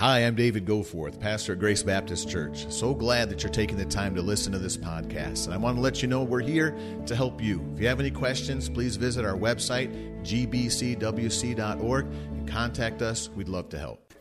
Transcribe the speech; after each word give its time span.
Hi, 0.00 0.20
I'm 0.20 0.34
David 0.34 0.64
Goforth, 0.64 1.20
pastor 1.20 1.52
at 1.52 1.58
Grace 1.58 1.82
Baptist 1.82 2.26
Church. 2.26 2.66
So 2.72 2.94
glad 2.94 3.28
that 3.28 3.42
you're 3.42 3.52
taking 3.52 3.76
the 3.76 3.84
time 3.84 4.14
to 4.14 4.22
listen 4.22 4.50
to 4.52 4.58
this 4.58 4.74
podcast. 4.74 5.44
And 5.44 5.52
I 5.52 5.58
want 5.58 5.76
to 5.76 5.82
let 5.82 6.00
you 6.00 6.08
know 6.08 6.22
we're 6.22 6.40
here 6.40 6.74
to 7.04 7.14
help 7.14 7.42
you. 7.42 7.62
If 7.74 7.82
you 7.82 7.88
have 7.88 8.00
any 8.00 8.10
questions, 8.10 8.70
please 8.70 8.96
visit 8.96 9.26
our 9.26 9.36
website, 9.36 9.92
gbcwc.org, 10.22 12.06
and 12.06 12.48
contact 12.48 13.02
us. 13.02 13.28
We'd 13.28 13.50
love 13.50 13.68
to 13.68 13.78
help. 13.78 14.14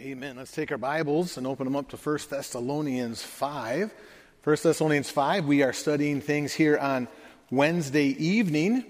Amen. 0.00 0.38
Let's 0.38 0.52
take 0.52 0.72
our 0.72 0.78
Bibles 0.78 1.36
and 1.36 1.46
open 1.46 1.66
them 1.66 1.76
up 1.76 1.90
to 1.90 1.98
1 1.98 2.18
Thessalonians 2.30 3.22
5. 3.22 3.94
1 4.42 4.56
Thessalonians 4.62 5.10
5, 5.10 5.44
we 5.44 5.62
are 5.62 5.74
studying 5.74 6.22
things 6.22 6.54
here 6.54 6.78
on 6.78 7.08
Wednesday 7.50 8.06
evening. 8.06 8.86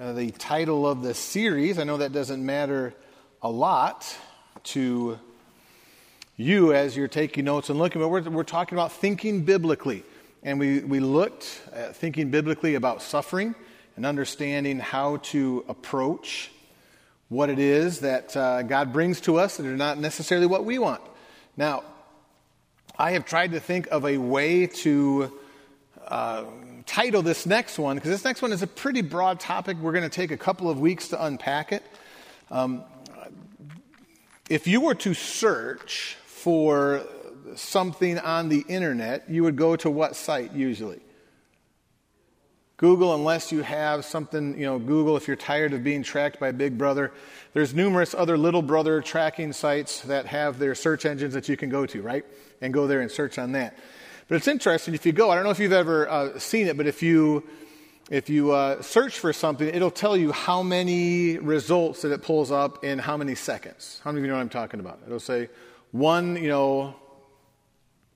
Uh, 0.00 0.14
the 0.14 0.30
title 0.30 0.88
of 0.88 1.02
the 1.02 1.12
series, 1.12 1.78
I 1.78 1.84
know 1.84 1.98
that 1.98 2.14
doesn't 2.14 2.42
matter 2.42 2.94
a 3.42 3.50
lot 3.50 4.16
to 4.62 5.18
you 6.36 6.72
as 6.72 6.96
you're 6.96 7.08
taking 7.08 7.44
notes 7.44 7.68
and 7.68 7.78
looking, 7.78 8.00
but 8.00 8.08
we're, 8.08 8.22
we're 8.22 8.42
talking 8.42 8.76
about 8.76 8.92
thinking 8.92 9.44
biblically. 9.44 10.02
And 10.42 10.58
we, 10.58 10.80
we 10.80 10.98
looked 10.98 11.62
at 11.72 11.94
thinking 11.94 12.30
biblically 12.30 12.74
about 12.74 13.02
suffering 13.02 13.54
and 13.96 14.06
understanding 14.06 14.78
how 14.78 15.18
to 15.18 15.64
approach 15.68 16.50
what 17.28 17.48
it 17.48 17.58
is 17.58 18.00
that 18.00 18.36
uh, 18.36 18.62
God 18.62 18.92
brings 18.92 19.20
to 19.22 19.38
us 19.38 19.56
that 19.56 19.66
are 19.66 19.76
not 19.76 19.98
necessarily 19.98 20.46
what 20.46 20.64
we 20.64 20.78
want. 20.78 21.00
Now, 21.56 21.84
I 22.98 23.12
have 23.12 23.24
tried 23.24 23.52
to 23.52 23.60
think 23.60 23.88
of 23.90 24.04
a 24.04 24.18
way 24.18 24.66
to 24.66 25.32
uh, 26.08 26.44
title 26.86 27.22
this 27.22 27.46
next 27.46 27.78
one, 27.78 27.96
because 27.96 28.10
this 28.10 28.24
next 28.24 28.42
one 28.42 28.52
is 28.52 28.62
a 28.62 28.66
pretty 28.66 29.02
broad 29.02 29.38
topic. 29.38 29.76
We're 29.78 29.92
going 29.92 30.02
to 30.02 30.10
take 30.10 30.30
a 30.30 30.36
couple 30.36 30.68
of 30.68 30.80
weeks 30.80 31.08
to 31.08 31.24
unpack 31.24 31.72
it. 31.72 31.82
Um, 32.50 32.84
if 34.50 34.66
you 34.66 34.80
were 34.80 34.94
to 34.96 35.14
search 35.14 36.16
for 36.42 37.02
something 37.54 38.18
on 38.18 38.48
the 38.48 38.64
internet, 38.68 39.30
you 39.30 39.44
would 39.44 39.56
go 39.56 39.76
to 39.76 39.88
what 39.88 40.16
site 40.16 40.52
usually? 40.52 41.00
Google, 42.78 43.14
unless 43.14 43.52
you 43.52 43.62
have 43.62 44.04
something, 44.04 44.58
you 44.58 44.66
know, 44.66 44.76
Google, 44.80 45.16
if 45.16 45.28
you're 45.28 45.36
tired 45.36 45.72
of 45.72 45.84
being 45.84 46.02
tracked 46.02 46.40
by 46.40 46.50
Big 46.50 46.76
Brother. 46.76 47.12
There's 47.52 47.72
numerous 47.72 48.12
other 48.12 48.36
little 48.36 48.60
brother 48.60 49.00
tracking 49.00 49.52
sites 49.52 50.00
that 50.02 50.26
have 50.26 50.58
their 50.58 50.74
search 50.74 51.06
engines 51.06 51.34
that 51.34 51.48
you 51.48 51.56
can 51.56 51.68
go 51.68 51.86
to, 51.86 52.02
right? 52.02 52.24
And 52.60 52.74
go 52.74 52.88
there 52.88 53.00
and 53.00 53.08
search 53.08 53.38
on 53.38 53.52
that. 53.52 53.78
But 54.26 54.34
it's 54.34 54.48
interesting 54.48 54.94
if 54.94 55.06
you 55.06 55.12
go, 55.12 55.30
I 55.30 55.36
don't 55.36 55.44
know 55.44 55.50
if 55.50 55.60
you've 55.60 55.72
ever 55.72 56.10
uh, 56.10 56.38
seen 56.40 56.66
it, 56.66 56.76
but 56.76 56.88
if 56.88 57.04
you, 57.04 57.46
if 58.10 58.28
you 58.28 58.50
uh, 58.50 58.82
search 58.82 59.16
for 59.16 59.32
something, 59.32 59.68
it'll 59.68 59.90
tell 59.92 60.16
you 60.16 60.32
how 60.32 60.60
many 60.64 61.38
results 61.38 62.02
that 62.02 62.10
it 62.10 62.22
pulls 62.22 62.50
up 62.50 62.82
in 62.82 62.98
how 62.98 63.16
many 63.16 63.36
seconds. 63.36 64.00
How 64.02 64.10
many 64.10 64.22
of 64.22 64.24
you 64.24 64.30
know 64.32 64.38
what 64.38 64.42
I'm 64.42 64.48
talking 64.48 64.80
about? 64.80 64.98
It'll 65.06 65.20
say, 65.20 65.48
one, 65.92 66.36
you 66.36 66.48
know, 66.48 66.94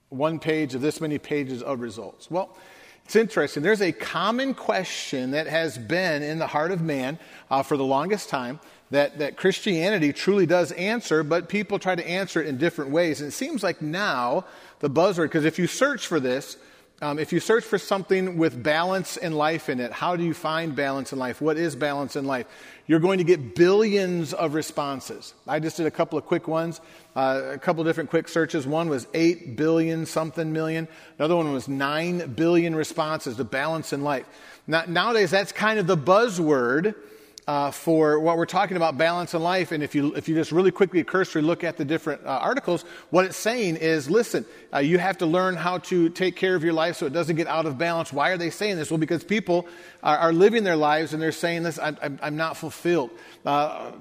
one 0.08 0.38
page 0.38 0.74
of 0.74 0.80
this 0.80 1.00
many 1.00 1.18
pages 1.18 1.62
of 1.62 1.80
results. 1.80 2.30
Well, 2.30 2.56
it's 3.04 3.14
interesting. 3.14 3.62
There's 3.62 3.82
a 3.82 3.92
common 3.92 4.52
question 4.52 5.30
that 5.30 5.46
has 5.46 5.78
been 5.78 6.24
in 6.24 6.40
the 6.40 6.46
heart 6.46 6.72
of 6.72 6.82
man 6.82 7.18
uh, 7.50 7.62
for 7.62 7.76
the 7.76 7.84
longest 7.84 8.28
time 8.28 8.58
that, 8.90 9.18
that 9.18 9.36
Christianity 9.36 10.12
truly 10.12 10.46
does 10.46 10.72
answer, 10.72 11.22
but 11.22 11.48
people 11.48 11.78
try 11.78 11.94
to 11.94 12.08
answer 12.08 12.40
it 12.42 12.48
in 12.48 12.58
different 12.58 12.90
ways. 12.90 13.20
And 13.20 13.28
it 13.28 13.32
seems 13.32 13.62
like 13.62 13.80
now 13.80 14.44
the 14.80 14.90
buzzword, 14.90 15.24
because 15.24 15.44
if 15.44 15.58
you 15.58 15.66
search 15.66 16.06
for 16.06 16.18
this, 16.18 16.56
um, 17.02 17.18
if 17.18 17.30
you 17.30 17.40
search 17.40 17.62
for 17.62 17.76
something 17.76 18.38
with 18.38 18.62
balance 18.62 19.18
in 19.18 19.32
life 19.34 19.68
in 19.68 19.80
it, 19.80 19.92
how 19.92 20.16
do 20.16 20.24
you 20.24 20.32
find 20.32 20.74
balance 20.74 21.12
in 21.12 21.18
life? 21.18 21.42
What 21.42 21.58
is 21.58 21.76
balance 21.76 22.16
in 22.16 22.24
life? 22.24 22.46
You're 22.86 23.00
going 23.00 23.18
to 23.18 23.24
get 23.24 23.54
billions 23.54 24.32
of 24.32 24.54
responses. 24.54 25.34
I 25.46 25.60
just 25.60 25.76
did 25.76 25.86
a 25.86 25.90
couple 25.90 26.18
of 26.18 26.24
quick 26.24 26.48
ones, 26.48 26.80
uh, 27.14 27.42
a 27.52 27.58
couple 27.58 27.84
different 27.84 28.08
quick 28.08 28.28
searches. 28.28 28.66
One 28.66 28.88
was 28.88 29.06
8 29.12 29.56
billion 29.56 30.06
something 30.06 30.54
million. 30.54 30.88
Another 31.18 31.36
one 31.36 31.52
was 31.52 31.68
9 31.68 32.32
billion 32.32 32.74
responses 32.74 33.36
to 33.36 33.44
balance 33.44 33.92
in 33.92 34.02
life. 34.02 34.26
Now, 34.66 34.84
nowadays, 34.88 35.30
that's 35.30 35.52
kind 35.52 35.78
of 35.78 35.86
the 35.86 35.98
buzzword 35.98 36.94
uh, 37.46 37.70
for 37.70 38.18
what 38.18 38.36
we're 38.36 38.44
talking 38.44 38.76
about 38.76 38.98
balance 38.98 39.32
in 39.32 39.40
life. 39.40 39.70
And 39.70 39.82
if 39.82 39.94
you, 39.94 40.14
if 40.14 40.28
you 40.28 40.34
just 40.34 40.50
really 40.50 40.72
quickly 40.72 41.04
cursory 41.04 41.42
look 41.42 41.62
at 41.62 41.76
the 41.76 41.84
different 41.84 42.24
uh, 42.26 42.30
articles, 42.30 42.82
what 43.10 43.24
it's 43.24 43.36
saying 43.36 43.76
is 43.76 44.10
listen, 44.10 44.44
uh, 44.74 44.78
you 44.78 44.98
have 44.98 45.18
to 45.18 45.26
learn 45.26 45.54
how 45.54 45.78
to 45.78 46.08
take 46.08 46.34
care 46.34 46.56
of 46.56 46.64
your 46.64 46.72
life 46.72 46.96
so 46.96 47.06
it 47.06 47.12
doesn't 47.12 47.36
get 47.36 47.46
out 47.46 47.66
of 47.66 47.78
balance. 47.78 48.12
Why 48.12 48.30
are 48.30 48.36
they 48.36 48.50
saying 48.50 48.76
this? 48.76 48.90
Well, 48.90 48.98
because 48.98 49.22
people 49.22 49.68
are, 50.02 50.18
are 50.18 50.32
living 50.32 50.64
their 50.64 50.76
lives 50.76 51.12
and 51.12 51.22
they're 51.22 51.30
saying 51.30 51.62
this, 51.62 51.78
I'm, 51.78 51.96
I'm, 52.02 52.18
I'm 52.20 52.36
not 52.36 52.56
fulfilled. 52.56 53.10
Uh, 53.44 53.92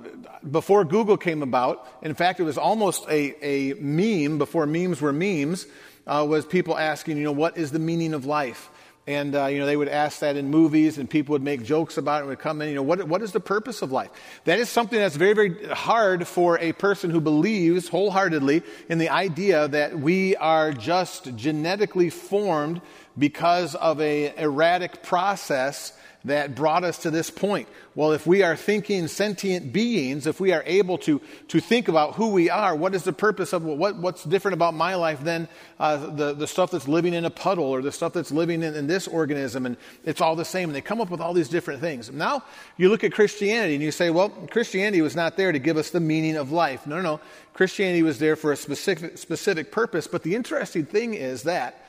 before 0.50 0.84
Google 0.84 1.18
came 1.18 1.44
about, 1.44 1.88
in 2.02 2.16
fact, 2.16 2.40
it 2.40 2.44
was 2.44 2.58
almost 2.58 3.08
a, 3.10 3.36
a 3.46 3.74
meme 3.76 4.40
before 4.40 4.66
memes 4.66 5.02
were 5.02 5.14
memes, 5.14 5.68
uh, 6.08 6.26
was 6.28 6.46
people 6.46 6.78
asking, 6.78 7.18
you 7.18 7.24
know, 7.24 7.32
what 7.32 7.58
is 7.58 7.72
the 7.72 7.80
meaning 7.80 8.16
of 8.16 8.26
life? 8.26 8.72
And, 9.08 9.36
uh, 9.36 9.46
you 9.46 9.60
know, 9.60 9.68
they 9.68 9.78
would 9.78 9.88
ask 9.88 10.20
that 10.20 10.36
in 10.36 10.50
movies 10.50 10.98
and 10.98 11.08
people 11.08 11.34
would 11.34 11.44
make 11.44 11.64
jokes 11.64 11.98
about 11.98 12.18
it 12.18 12.20
and 12.22 12.30
would 12.30 12.40
come 12.40 12.60
in, 12.62 12.70
you 12.70 12.76
know, 12.76 12.82
what, 12.82 13.08
what 13.08 13.22
is 13.22 13.34
the 13.34 13.40
purpose 13.40 13.84
of 13.84 13.92
life? 13.92 14.10
That 14.46 14.58
is 14.58 14.68
something 14.68 14.98
that's 14.98 15.16
very, 15.16 15.34
very 15.34 15.68
hard 15.68 16.28
for 16.28 16.58
a 16.58 16.72
person 16.74 17.12
who 17.12 17.22
believes 17.22 17.88
wholeheartedly 17.88 18.64
in 18.90 18.98
the 18.98 19.10
idea 19.10 19.68
that 19.68 20.00
we 20.00 20.36
are 20.38 20.74
just 20.74 21.36
genetically 21.36 22.10
formed 22.10 22.82
because 23.16 23.76
of 23.76 24.02
a 24.02 24.36
erratic 24.38 25.04
process 25.04 25.94
that 26.26 26.56
brought 26.56 26.84
us 26.84 27.00
to 27.00 27.12
this 27.12 27.30
point. 27.30 27.68
Well, 27.94 28.12
if 28.12 28.28
we 28.28 28.44
are 28.44 28.56
thinking 28.56 29.08
sentient 29.08 29.72
beings, 29.72 30.28
if 30.28 30.40
we 30.40 30.52
are 30.52 30.64
able 30.66 30.98
to, 31.00 31.22
to 31.48 31.60
think 31.62 31.88
about 31.88 32.16
who 32.16 32.32
we 32.32 32.50
are, 32.50 32.76
what 32.76 32.94
is 32.94 33.04
the 33.04 33.14
purpose 33.14 33.54
of 33.54 33.64
what, 33.64 33.96
what's 33.96 34.24
different 34.24 34.54
about 34.54 34.74
my 34.74 34.96
life 34.96 35.24
than 35.24 35.48
uh, 35.80 35.98
the, 35.98 36.34
the 36.34 36.48
stuff 36.48 36.72
that's 36.72 36.88
living 36.88 37.14
in 37.14 37.24
a 37.24 37.30
puddle 37.30 37.66
or 37.66 37.82
the 37.82 37.92
stuff 37.92 38.14
that's 38.14 38.32
living 38.32 38.64
in, 38.64 38.76
in 38.76 38.88
this 38.88 39.08
organism, 39.08 39.66
and 39.66 39.78
it's 40.04 40.20
all 40.20 40.36
the 40.36 40.44
same. 40.44 40.70
And 40.70 40.76
they 40.76 40.82
come 40.82 41.00
up 41.00 41.10
with 41.10 41.22
all 41.22 41.34
these 41.34 41.48
different 41.48 41.80
things. 41.80 42.12
Now, 42.12 42.44
you 42.76 42.90
look 42.90 43.04
at 43.04 43.14
Christianity 43.14 43.76
and 43.76 43.84
you 43.84 43.92
say, 43.92 44.10
well, 44.10 44.30
Christianity 44.30 45.02
was 45.02 45.16
not 45.16 45.38
there 45.38 45.52
to 45.52 45.60
give 45.60 45.78
us 45.78 45.92
the 45.92 46.00
meaning 46.02 46.36
of 46.36 46.52
life. 46.52 46.86
No, 46.86 46.98
no, 46.98 47.02
no. 47.02 47.20
Christianity 47.54 48.04
was 48.04 48.20
there 48.20 48.36
for 48.36 48.52
a 48.52 48.58
specific, 48.58 49.18
specific 49.18 49.72
purpose. 49.72 50.08
But 50.08 50.24
the 50.24 50.36
interesting 50.36 50.86
thing 50.86 51.14
is 51.14 51.44
that 51.44 51.85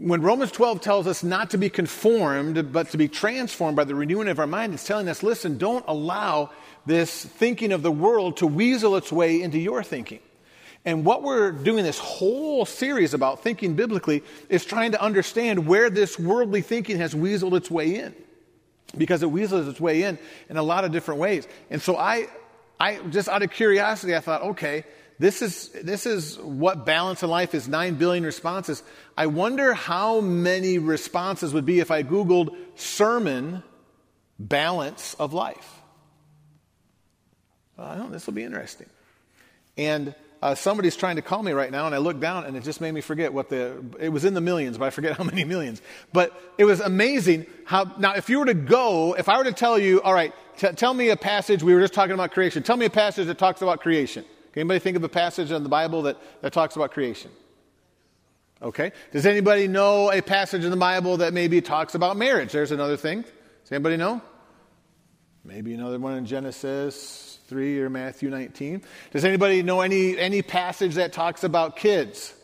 when 0.00 0.22
Romans 0.22 0.50
12 0.50 0.80
tells 0.80 1.06
us 1.06 1.22
not 1.22 1.50
to 1.50 1.58
be 1.58 1.68
conformed, 1.68 2.72
but 2.72 2.88
to 2.90 2.96
be 2.96 3.06
transformed 3.06 3.76
by 3.76 3.84
the 3.84 3.94
renewing 3.94 4.28
of 4.28 4.38
our 4.38 4.46
mind, 4.46 4.72
it's 4.72 4.86
telling 4.86 5.08
us, 5.08 5.22
listen, 5.22 5.58
don't 5.58 5.84
allow 5.86 6.50
this 6.86 7.24
thinking 7.24 7.70
of 7.70 7.82
the 7.82 7.92
world 7.92 8.38
to 8.38 8.46
weasel 8.46 8.96
its 8.96 9.12
way 9.12 9.42
into 9.42 9.58
your 9.58 9.82
thinking. 9.82 10.20
And 10.86 11.04
what 11.04 11.22
we're 11.22 11.52
doing 11.52 11.84
this 11.84 11.98
whole 11.98 12.64
series 12.64 13.12
about 13.12 13.42
thinking 13.42 13.74
biblically 13.74 14.22
is 14.48 14.64
trying 14.64 14.92
to 14.92 15.02
understand 15.02 15.66
where 15.66 15.90
this 15.90 16.18
worldly 16.18 16.62
thinking 16.62 16.96
has 16.96 17.14
weaseled 17.14 17.54
its 17.54 17.70
way 17.70 17.96
in. 17.96 18.14
Because 18.96 19.22
it 19.22 19.30
weasels 19.30 19.68
its 19.68 19.80
way 19.80 20.02
in 20.04 20.18
in 20.48 20.56
a 20.56 20.62
lot 20.62 20.84
of 20.84 20.92
different 20.92 21.20
ways. 21.20 21.46
And 21.68 21.80
so 21.80 21.96
I, 21.96 22.26
I 22.80 22.96
just 23.10 23.28
out 23.28 23.42
of 23.42 23.50
curiosity, 23.50 24.16
I 24.16 24.20
thought, 24.20 24.42
okay, 24.42 24.84
this 25.20 25.42
is, 25.42 25.68
this 25.68 26.06
is 26.06 26.38
what 26.38 26.86
balance 26.86 27.22
in 27.22 27.28
life 27.28 27.54
is 27.54 27.68
9 27.68 27.96
billion 27.96 28.24
responses. 28.24 28.82
I 29.18 29.26
wonder 29.26 29.74
how 29.74 30.22
many 30.22 30.78
responses 30.78 31.52
would 31.52 31.66
be 31.66 31.78
if 31.78 31.90
I 31.90 32.02
Googled 32.02 32.56
sermon 32.76 33.62
balance 34.38 35.12
of 35.18 35.34
life. 35.34 35.82
Well, 37.76 38.08
this 38.08 38.24
will 38.24 38.32
be 38.32 38.44
interesting. 38.44 38.86
And 39.76 40.14
uh, 40.40 40.54
somebody's 40.54 40.96
trying 40.96 41.16
to 41.16 41.22
call 41.22 41.42
me 41.42 41.52
right 41.52 41.70
now, 41.70 41.84
and 41.84 41.94
I 41.94 41.98
look 41.98 42.18
down, 42.18 42.46
and 42.46 42.56
it 42.56 42.62
just 42.62 42.80
made 42.80 42.92
me 42.92 43.02
forget 43.02 43.34
what 43.34 43.50
the. 43.50 43.84
It 43.98 44.08
was 44.08 44.24
in 44.24 44.32
the 44.32 44.40
millions, 44.40 44.78
but 44.78 44.86
I 44.86 44.90
forget 44.90 45.16
how 45.18 45.24
many 45.24 45.44
millions. 45.44 45.82
But 46.14 46.32
it 46.56 46.64
was 46.64 46.80
amazing 46.80 47.44
how. 47.66 47.94
Now, 47.98 48.14
if 48.14 48.30
you 48.30 48.38
were 48.38 48.46
to 48.46 48.54
go, 48.54 49.14
if 49.18 49.28
I 49.28 49.36
were 49.36 49.44
to 49.44 49.52
tell 49.52 49.78
you, 49.78 50.00
all 50.00 50.14
right, 50.14 50.32
t- 50.56 50.72
tell 50.72 50.94
me 50.94 51.10
a 51.10 51.16
passage. 51.16 51.62
We 51.62 51.74
were 51.74 51.80
just 51.82 51.92
talking 51.92 52.14
about 52.14 52.30
creation. 52.30 52.62
Tell 52.62 52.78
me 52.78 52.86
a 52.86 52.90
passage 52.90 53.26
that 53.26 53.36
talks 53.36 53.60
about 53.60 53.80
creation. 53.80 54.24
Can 54.52 54.60
anybody 54.60 54.80
think 54.80 54.96
of 54.96 55.04
a 55.04 55.08
passage 55.08 55.50
in 55.50 55.62
the 55.62 55.68
Bible 55.68 56.02
that, 56.02 56.16
that 56.42 56.52
talks 56.52 56.76
about 56.76 56.90
creation? 56.90 57.30
Okay. 58.62 58.92
Does 59.12 59.24
anybody 59.26 59.68
know 59.68 60.12
a 60.12 60.20
passage 60.20 60.64
in 60.64 60.70
the 60.70 60.76
Bible 60.76 61.18
that 61.18 61.32
maybe 61.32 61.60
talks 61.60 61.94
about 61.94 62.16
marriage? 62.16 62.52
There's 62.52 62.72
another 62.72 62.96
thing. 62.96 63.22
Does 63.22 63.72
anybody 63.72 63.96
know? 63.96 64.20
Maybe 65.44 65.72
another 65.72 65.98
one 65.98 66.18
in 66.18 66.26
Genesis 66.26 67.38
3 67.46 67.80
or 67.80 67.88
Matthew 67.88 68.28
19. 68.28 68.82
Does 69.12 69.24
anybody 69.24 69.62
know 69.62 69.80
any, 69.80 70.18
any 70.18 70.42
passage 70.42 70.96
that 70.96 71.12
talks 71.12 71.44
about 71.44 71.76
kids? 71.76 72.34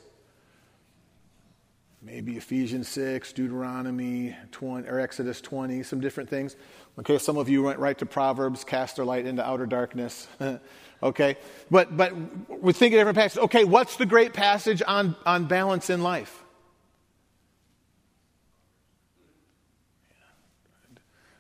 Maybe 2.07 2.37
Ephesians 2.37 2.87
6, 2.91 3.33
Deuteronomy 3.33 4.37
20, 4.53 4.89
or 4.89 5.01
Exodus 5.01 5.41
20, 5.41 5.83
some 5.83 5.99
different 6.01 6.31
things. 6.31 6.55
Okay, 7.01 7.19
some 7.19 7.37
of 7.37 7.49
you 7.49 7.65
went 7.65 7.81
right 7.81 7.99
to 7.99 8.07
Proverbs, 8.07 8.63
cast 8.63 8.95
their 8.95 9.05
light 9.05 9.27
into 9.27 9.45
outer 9.45 9.67
darkness. 9.67 10.29
Okay? 11.03 11.37
But, 11.71 11.95
but 11.95 12.15
we 12.49 12.73
think 12.73 12.95
of 12.95 13.01
different 13.01 13.19
passages. 13.19 13.45
Okay, 13.45 13.65
what's 13.65 13.97
the 13.97 14.07
great 14.07 14.33
passage 14.33 14.83
on, 14.89 15.15
on 15.27 15.45
balance 15.45 15.91
in 15.91 16.03
life? 16.03 16.43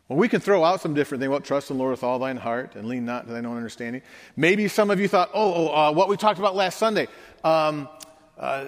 Well, 0.08 0.19
we 0.19 0.28
can 0.28 0.42
throw 0.42 0.62
out 0.62 0.82
some 0.82 0.92
different 0.92 1.22
things. 1.22 1.30
Well, 1.30 1.40
trust 1.40 1.70
in 1.70 1.78
the 1.78 1.82
Lord 1.82 1.92
with 1.92 2.04
all 2.04 2.19
thine 2.19 2.36
heart 2.36 2.74
and 2.74 2.86
lean 2.86 3.06
not 3.06 3.26
to 3.26 3.32
thine 3.32 3.46
own 3.46 3.56
understanding. 3.56 4.02
Maybe 4.36 4.69
some 4.69 4.90
of 4.90 5.00
you 5.00 5.08
thought, 5.08 5.30
oh, 5.32 5.54
oh 5.54 5.74
uh, 5.74 5.92
what 5.92 6.10
we 6.10 6.19
talked 6.19 6.38
about 6.38 6.54
last 6.54 6.78
Sunday, 6.78 7.08
um, 7.42 7.88
uh, 8.38 8.66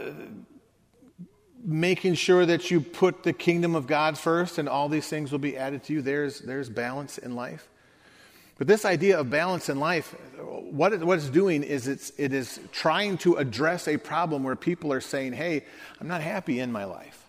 making 1.64 2.14
sure 2.14 2.46
that 2.46 2.70
you 2.70 2.80
put 2.80 3.22
the 3.22 3.32
kingdom 3.32 3.74
of 3.74 3.86
God 3.86 4.18
first 4.18 4.58
and 4.58 4.68
all 4.68 4.88
these 4.88 5.08
things 5.08 5.32
will 5.32 5.38
be 5.38 5.56
added 5.56 5.82
to 5.84 5.92
you. 5.92 6.02
There's, 6.02 6.40
there's 6.40 6.68
balance 6.68 7.18
in 7.18 7.34
life. 7.34 7.68
But 8.58 8.66
this 8.66 8.84
idea 8.84 9.18
of 9.18 9.30
balance 9.30 9.68
in 9.68 9.78
life, 9.78 10.14
what, 10.38 10.92
it, 10.92 11.00
what 11.00 11.18
it's 11.18 11.28
doing 11.28 11.62
is 11.62 11.86
it's, 11.86 12.10
it 12.18 12.32
is 12.32 12.58
trying 12.72 13.16
to 13.18 13.36
address 13.36 13.86
a 13.86 13.96
problem 13.96 14.42
where 14.42 14.56
people 14.56 14.92
are 14.92 15.00
saying, 15.00 15.34
hey, 15.34 15.64
I'm 16.00 16.08
not 16.08 16.22
happy 16.22 16.58
in 16.58 16.72
my 16.72 16.84
life. 16.84 17.24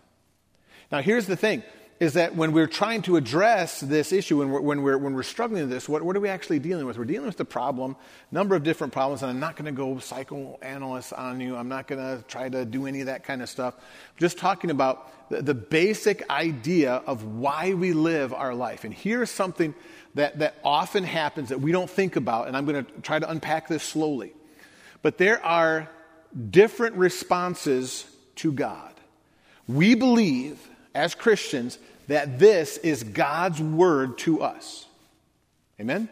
Now, 0.91 1.01
here's 1.01 1.27
the 1.27 1.35
thing 1.35 1.63
is 1.99 2.13
that 2.13 2.33
when 2.33 2.53
we're 2.53 2.67
trying 2.67 3.01
to 3.01 3.17
address 3.17 3.81
this 3.81 4.13
issue, 4.13 4.39
when 4.39 4.49
we're, 4.49 4.61
when 4.61 4.81
we're, 4.83 4.97
when 4.97 5.13
we're 5.13 5.23
struggling 5.23 5.63
with 5.63 5.69
this, 5.69 5.89
what, 5.89 6.01
what 6.01 6.15
are 6.15 6.21
we 6.21 6.29
actually 6.29 6.59
dealing 6.59 6.85
with? 6.85 6.97
We're 6.97 7.03
dealing 7.03 7.27
with 7.27 7.35
the 7.35 7.45
problem, 7.45 7.97
number 8.31 8.55
of 8.55 8.63
different 8.63 8.93
problems, 8.93 9.21
and 9.21 9.29
I'm 9.29 9.39
not 9.39 9.57
going 9.57 9.65
to 9.65 9.73
go 9.73 9.99
psychoanalyst 9.99 11.11
on 11.11 11.41
you. 11.41 11.57
I'm 11.57 11.67
not 11.67 11.87
going 11.87 11.99
to 11.99 12.23
try 12.27 12.47
to 12.47 12.63
do 12.63 12.85
any 12.85 13.01
of 13.01 13.07
that 13.07 13.25
kind 13.25 13.41
of 13.41 13.49
stuff. 13.49 13.73
I'm 13.77 14.17
just 14.17 14.37
talking 14.37 14.71
about 14.71 15.29
the, 15.29 15.41
the 15.41 15.53
basic 15.53 16.29
idea 16.29 16.93
of 17.05 17.25
why 17.25 17.73
we 17.73 17.91
live 17.91 18.33
our 18.33 18.55
life. 18.55 18.85
And 18.85 18.93
here's 18.93 19.29
something 19.29 19.75
that, 20.15 20.39
that 20.39 20.55
often 20.63 21.03
happens 21.03 21.49
that 21.49 21.59
we 21.59 21.73
don't 21.73 21.89
think 21.89 22.15
about, 22.15 22.47
and 22.47 22.55
I'm 22.55 22.65
going 22.65 22.85
to 22.85 22.91
try 23.01 23.19
to 23.19 23.29
unpack 23.29 23.67
this 23.67 23.83
slowly. 23.83 24.33
But 25.01 25.17
there 25.17 25.43
are 25.45 25.89
different 26.49 26.95
responses 26.95 28.05
to 28.35 28.53
God. 28.53 28.93
We 29.67 29.95
believe 29.95 30.65
as 30.93 31.15
Christians 31.15 31.77
that 32.07 32.39
this 32.39 32.77
is 32.77 33.03
God's 33.03 33.61
word 33.61 34.17
to 34.19 34.41
us. 34.41 34.85
Amen? 35.79 36.09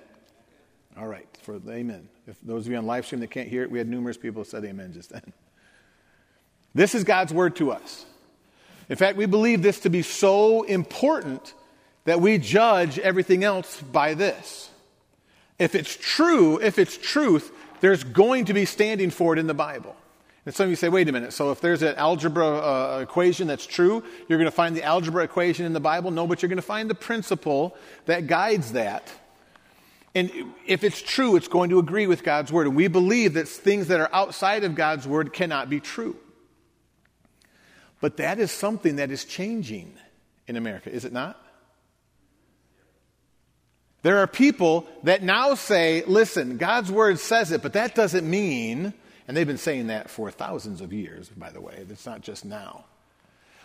All 0.97 1.07
right, 1.07 1.27
for 1.41 1.59
the 1.59 1.73
amen. 1.73 2.07
If 2.27 2.37
those 2.41 2.65
of 2.65 2.71
you 2.71 2.77
on 2.77 2.85
live 2.85 3.05
stream 3.05 3.21
that 3.21 3.31
can't 3.31 3.47
hear 3.47 3.63
it, 3.63 3.71
we 3.71 3.77
had 3.77 3.87
numerous 3.87 4.17
people 4.17 4.43
said 4.43 4.63
amen 4.65 4.93
just 4.93 5.09
then. 5.09 5.33
This 6.75 6.93
is 6.93 7.03
God's 7.03 7.33
word 7.33 7.55
to 7.57 7.71
us. 7.71 8.05
In 8.89 8.95
fact, 8.95 9.17
we 9.17 9.25
believe 9.25 9.61
this 9.61 9.79
to 9.81 9.89
be 9.89 10.01
so 10.01 10.63
important 10.63 11.53
that 12.05 12.21
we 12.21 12.37
judge 12.37 12.99
everything 12.99 13.43
else 13.43 13.81
by 13.81 14.13
this. 14.13 14.69
If 15.59 15.75
it's 15.75 15.97
true, 15.99 16.59
if 16.61 16.79
it's 16.79 16.97
truth, 16.97 17.51
there's 17.81 18.03
going 18.03 18.45
to 18.45 18.53
be 18.53 18.65
standing 18.65 19.09
for 19.09 19.33
it 19.33 19.39
in 19.39 19.47
the 19.47 19.53
Bible. 19.53 19.95
And 20.47 20.55
some 20.55 20.63
of 20.63 20.69
you 20.69 20.77
say, 20.77 20.87
wait 20.87 21.09
a 21.09 21.11
minute, 21.11 21.33
so 21.33 21.51
if 21.51 21.59
there's 21.59 21.81
an 21.81 21.95
algebra 21.95 22.47
uh, 22.47 22.99
equation 23.01 23.47
that's 23.47 23.65
true, 23.65 24.01
you're 24.29 24.39
going 24.39 24.49
to 24.49 24.55
find 24.55 24.77
the 24.77 24.83
algebra 24.83 25.25
equation 25.25 25.65
in 25.65 25.73
the 25.73 25.81
Bible? 25.81 26.09
No, 26.09 26.25
but 26.25 26.41
you're 26.41 26.47
going 26.47 26.55
to 26.55 26.61
find 26.61 26.89
the 26.89 26.95
principle 26.95 27.75
that 28.05 28.27
guides 28.27 28.71
that. 28.71 29.11
And 30.15 30.31
if 30.65 30.85
it's 30.85 31.01
true, 31.01 31.35
it's 31.35 31.49
going 31.49 31.69
to 31.71 31.79
agree 31.79 32.07
with 32.07 32.23
God's 32.23 32.49
word. 32.49 32.65
And 32.65 32.77
we 32.77 32.87
believe 32.87 33.33
that 33.33 33.49
things 33.49 33.89
that 33.89 33.99
are 33.99 34.09
outside 34.13 34.63
of 34.63 34.73
God's 34.73 35.05
word 35.05 35.33
cannot 35.33 35.69
be 35.69 35.81
true. 35.81 36.15
But 37.99 38.15
that 38.15 38.39
is 38.39 38.49
something 38.49 38.95
that 38.95 39.11
is 39.11 39.25
changing 39.25 39.97
in 40.47 40.55
America, 40.55 40.89
is 40.89 41.03
it 41.03 41.11
not? 41.11 41.37
There 44.01 44.19
are 44.19 44.27
people 44.27 44.87
that 45.03 45.23
now 45.23 45.55
say, 45.55 46.05
listen, 46.07 46.55
God's 46.55 46.89
word 46.89 47.19
says 47.19 47.51
it, 47.51 47.61
but 47.61 47.73
that 47.73 47.95
doesn't 47.95 48.25
mean 48.25 48.93
and 49.27 49.35
they've 49.35 49.47
been 49.47 49.57
saying 49.57 49.87
that 49.87 50.09
for 50.09 50.31
thousands 50.31 50.81
of 50.81 50.93
years, 50.93 51.29
by 51.29 51.49
the 51.49 51.61
way. 51.61 51.85
It's 51.89 52.05
not 52.05 52.21
just 52.21 52.45
now. 52.45 52.85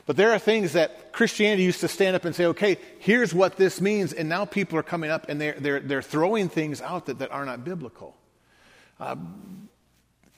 But 0.05 0.17
there 0.17 0.33
are 0.33 0.39
things 0.39 0.73
that 0.73 1.13
Christianity 1.13 1.63
used 1.63 1.81
to 1.81 1.89
stand 1.89 2.17
up 2.17 2.25
and 2.25 2.35
say, 2.35 2.47
okay, 2.47 2.79
here's 2.99 3.33
what 3.33 3.57
this 3.57 3.81
means. 3.81 4.13
And 4.13 4.29
now 4.29 4.45
people 4.45 4.77
are 4.77 4.83
coming 4.83 5.11
up 5.11 5.29
and 5.29 5.41
they're, 5.41 5.55
they're, 5.59 5.81
they're 5.81 6.03
throwing 6.03 6.49
things 6.49 6.83
out 6.83 7.07
that, 7.07 7.21
that 7.21 7.31
are 7.31 7.45
not 7.45 7.65
biblical. 7.65 8.17
Um, 8.99 9.69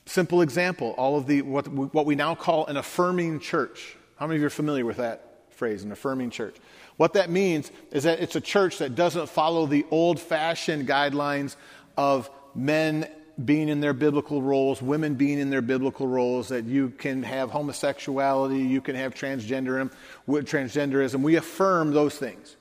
simple 0.06 0.42
example 0.42 0.94
all 0.98 1.16
of 1.16 1.26
the, 1.26 1.40
what, 1.40 1.66
what 1.68 2.04
we 2.04 2.14
now 2.14 2.34
call 2.34 2.66
an 2.66 2.76
affirming 2.76 3.40
church. 3.40 3.96
How 4.16 4.26
many 4.26 4.36
of 4.36 4.42
you 4.42 4.46
are 4.46 4.50
familiar 4.50 4.84
with 4.84 4.98
that 4.98 5.44
phrase, 5.50 5.82
an 5.82 5.92
affirming 5.92 6.28
church? 6.28 6.56
What 6.98 7.14
that 7.14 7.30
means 7.30 7.72
is 7.90 8.04
that 8.04 8.20
it's 8.20 8.36
a 8.36 8.40
church 8.40 8.78
that 8.78 8.94
doesn't 8.94 9.28
follow 9.30 9.64
the 9.64 9.86
old 9.90 10.20
fashioned 10.20 10.86
guidelines 10.86 11.56
of 11.96 12.30
men 12.54 13.08
being 13.42 13.68
in 13.68 13.80
their 13.80 13.92
biblical 13.92 14.42
roles, 14.42 14.80
women 14.80 15.14
being 15.14 15.38
in 15.38 15.50
their 15.50 15.62
biblical 15.62 16.06
roles, 16.06 16.48
that 16.48 16.64
you 16.64 16.90
can 16.90 17.22
have 17.22 17.50
homosexuality, 17.50 18.58
you 18.58 18.80
can 18.80 18.94
have 18.94 19.14
transgenderism. 19.14 19.90
transgenderism. 20.28 21.22
We 21.22 21.36
affirm 21.36 21.92
those 21.92 22.16
things. 22.16 22.56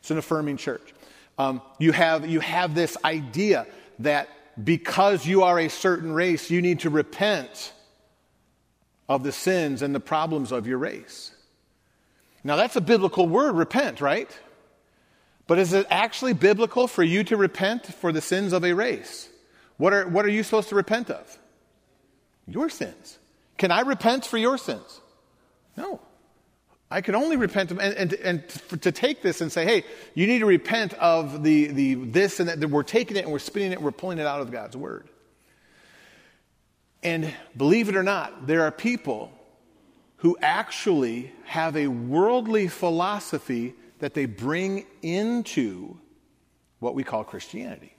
It's 0.00 0.10
an 0.10 0.18
affirming 0.18 0.56
church. 0.56 0.94
Um, 1.38 1.62
you, 1.78 1.92
have, 1.92 2.26
you 2.26 2.40
have 2.40 2.74
this 2.74 2.96
idea 3.04 3.66
that 4.00 4.28
because 4.62 5.26
you 5.26 5.42
are 5.44 5.58
a 5.58 5.68
certain 5.68 6.12
race, 6.12 6.50
you 6.50 6.62
need 6.62 6.80
to 6.80 6.90
repent 6.90 7.72
of 9.08 9.22
the 9.22 9.32
sins 9.32 9.82
and 9.82 9.94
the 9.94 10.00
problems 10.00 10.52
of 10.52 10.66
your 10.66 10.78
race. 10.78 11.30
Now, 12.42 12.56
that's 12.56 12.76
a 12.76 12.80
biblical 12.80 13.28
word, 13.28 13.54
repent, 13.54 14.00
right? 14.00 14.30
But 15.46 15.58
is 15.58 15.72
it 15.72 15.86
actually 15.90 16.34
biblical 16.34 16.86
for 16.88 17.02
you 17.02 17.24
to 17.24 17.36
repent 17.36 17.86
for 17.86 18.12
the 18.12 18.20
sins 18.20 18.52
of 18.52 18.64
a 18.64 18.72
race? 18.74 19.27
What 19.78 19.94
are, 19.94 20.06
what 20.06 20.26
are 20.26 20.30
you 20.30 20.42
supposed 20.42 20.68
to 20.68 20.74
repent 20.74 21.08
of? 21.08 21.38
Your 22.46 22.68
sins. 22.68 23.18
Can 23.56 23.70
I 23.70 23.80
repent 23.80 24.26
for 24.26 24.36
your 24.36 24.58
sins? 24.58 25.00
No. 25.76 26.00
I 26.90 27.00
can 27.00 27.14
only 27.14 27.36
repent 27.36 27.70
and, 27.70 27.80
and, 27.80 28.12
and 28.14 28.48
to 28.80 28.92
take 28.92 29.22
this 29.22 29.40
and 29.40 29.52
say, 29.52 29.64
hey, 29.64 29.84
you 30.14 30.26
need 30.26 30.38
to 30.40 30.46
repent 30.46 30.94
of 30.94 31.42
the, 31.42 31.66
the 31.66 31.94
this 31.94 32.40
and 32.40 32.48
that. 32.48 32.70
We're 32.70 32.82
taking 32.82 33.16
it 33.16 33.24
and 33.24 33.32
we're 33.32 33.38
spinning 33.38 33.72
it 33.72 33.76
and 33.76 33.84
we're 33.84 33.92
pulling 33.92 34.18
it 34.18 34.26
out 34.26 34.40
of 34.40 34.50
God's 34.50 34.76
word. 34.76 35.08
And 37.02 37.32
believe 37.56 37.88
it 37.88 37.96
or 37.96 38.02
not, 38.02 38.46
there 38.46 38.62
are 38.62 38.72
people 38.72 39.30
who 40.16 40.36
actually 40.40 41.32
have 41.44 41.76
a 41.76 41.86
worldly 41.88 42.68
philosophy 42.68 43.74
that 43.98 44.14
they 44.14 44.24
bring 44.24 44.86
into 45.02 45.98
what 46.80 46.94
we 46.94 47.04
call 47.04 47.22
Christianity 47.22 47.97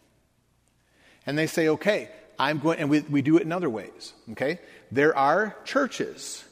and 1.30 1.38
they 1.38 1.46
say, 1.46 1.68
okay, 1.68 2.10
I'm 2.40 2.58
going, 2.58 2.80
and 2.80 2.90
we, 2.90 3.02
we 3.02 3.22
do 3.22 3.38
it 3.38 3.44
in 3.44 3.52
other 3.52 3.70
ways, 3.70 4.14
okay? 4.32 4.58
There 4.92 5.16
are 5.16 5.56
churches 5.64 6.44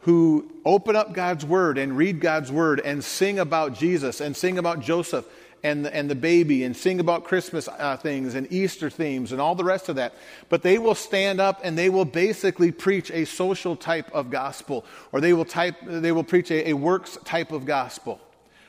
who 0.00 0.50
open 0.64 0.96
up 0.96 1.12
God's 1.12 1.46
Word 1.46 1.78
and 1.78 1.96
read 1.96 2.18
God's 2.20 2.50
Word 2.50 2.80
and 2.80 3.04
sing 3.04 3.38
about 3.38 3.74
Jesus 3.74 4.20
and 4.20 4.36
sing 4.36 4.58
about 4.58 4.80
Joseph 4.80 5.24
and 5.62 5.84
the, 5.84 5.94
and 5.94 6.10
the 6.10 6.16
baby 6.16 6.64
and 6.64 6.76
sing 6.76 6.98
about 6.98 7.22
Christmas 7.22 7.68
uh, 7.68 7.96
things 7.96 8.34
and 8.34 8.52
Easter 8.52 8.90
themes 8.90 9.30
and 9.30 9.40
all 9.40 9.54
the 9.54 9.62
rest 9.62 9.88
of 9.88 9.94
that. 9.94 10.12
But 10.48 10.62
they 10.62 10.78
will 10.78 10.96
stand 10.96 11.40
up 11.40 11.60
and 11.62 11.78
they 11.78 11.88
will 11.88 12.04
basically 12.04 12.72
preach 12.72 13.12
a 13.12 13.26
social 13.26 13.76
type 13.76 14.12
of 14.12 14.28
gospel 14.28 14.84
or 15.12 15.20
they 15.20 15.34
will, 15.34 15.44
type, 15.44 15.76
they 15.84 16.10
will 16.10 16.24
preach 16.24 16.50
a, 16.50 16.70
a 16.70 16.72
works 16.72 17.16
type 17.24 17.52
of 17.52 17.64
gospel 17.64 18.20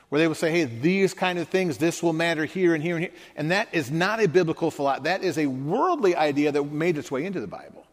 where 0.08 0.20
they 0.20 0.28
will 0.28 0.34
say, 0.36 0.50
hey, 0.50 0.64
these 0.64 1.14
kind 1.14 1.38
of 1.38 1.48
things, 1.48 1.78
this 1.78 2.02
will 2.02 2.12
matter 2.12 2.44
here 2.44 2.74
and 2.74 2.82
here 2.82 2.96
and 2.96 3.04
here. 3.04 3.14
And 3.34 3.50
that 3.50 3.68
is 3.72 3.90
not 3.90 4.22
a 4.22 4.28
biblical 4.28 4.70
philosophy. 4.70 5.04
That 5.04 5.24
is 5.24 5.36
a 5.36 5.46
worldly 5.46 6.14
idea 6.14 6.52
that 6.52 6.62
made 6.62 6.96
its 6.96 7.10
way 7.10 7.24
into 7.24 7.40
the 7.40 7.48
Bible. 7.48 7.84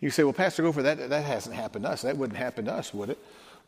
You 0.00 0.10
say, 0.10 0.24
well, 0.24 0.32
Pastor 0.32 0.62
Goforth, 0.62 0.84
that, 0.84 1.10
that 1.10 1.24
hasn't 1.24 1.54
happened 1.54 1.84
to 1.84 1.90
us. 1.90 2.02
That 2.02 2.16
wouldn't 2.16 2.38
happen 2.38 2.66
to 2.66 2.72
us, 2.72 2.94
would 2.94 3.10
it? 3.10 3.18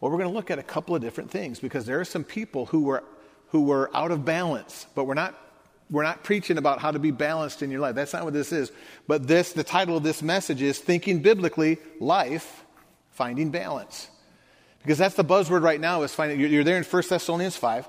Well, 0.01 0.11
we're 0.11 0.19
going 0.19 0.31
to 0.31 0.35
look 0.35 0.51
at 0.51 0.59
a 0.59 0.65
couple 0.65 0.95
of 0.95 1.03
different 1.03 1.31
things 1.31 1.61
because 1.61 1.87
there 1.87 2.01
are 2.01 2.05
some 2.05 2.25
people 2.25 2.67
who 2.67 2.83
were, 2.83 3.05
who 3.49 3.63
were 3.63 3.91
out 3.95 4.11
of 4.11 4.25
balance, 4.25 4.87
but 4.95 5.05
we're 5.05 5.15
not, 5.15 5.35
we're 5.91 6.03
not 6.03 6.23
preaching 6.23 6.59
about 6.59 6.81
how 6.81 6.91
to 6.91 6.99
be 6.99 7.11
balanced 7.11 7.63
in 7.63 7.71
your 7.71 7.81
life. 7.81 7.95
That's 7.95 8.13
not 8.13 8.25
what 8.25 8.35
this 8.35 8.53
is. 8.53 8.71
But 9.07 9.27
this, 9.27 9.53
the 9.53 9.65
title 9.65 9.97
of 9.97 10.03
this 10.03 10.23
message 10.23 10.63
is 10.63 10.79
Thinking 10.79 11.23
Biblically, 11.23 11.79
Life, 12.01 12.65
Finding 13.11 13.51
Balance. 13.51 14.11
Because 14.85 14.99
that's 14.99 15.15
the 15.15 15.25
buzzword 15.25 15.63
right 15.63 15.81
now 15.81 16.03
is 16.03 16.15
finding, 16.15 16.39
you're 16.39 16.63
there 16.63 16.77
in 16.77 16.85
1 16.85 17.03
Thessalonians 17.09 17.57
5. 17.57 17.89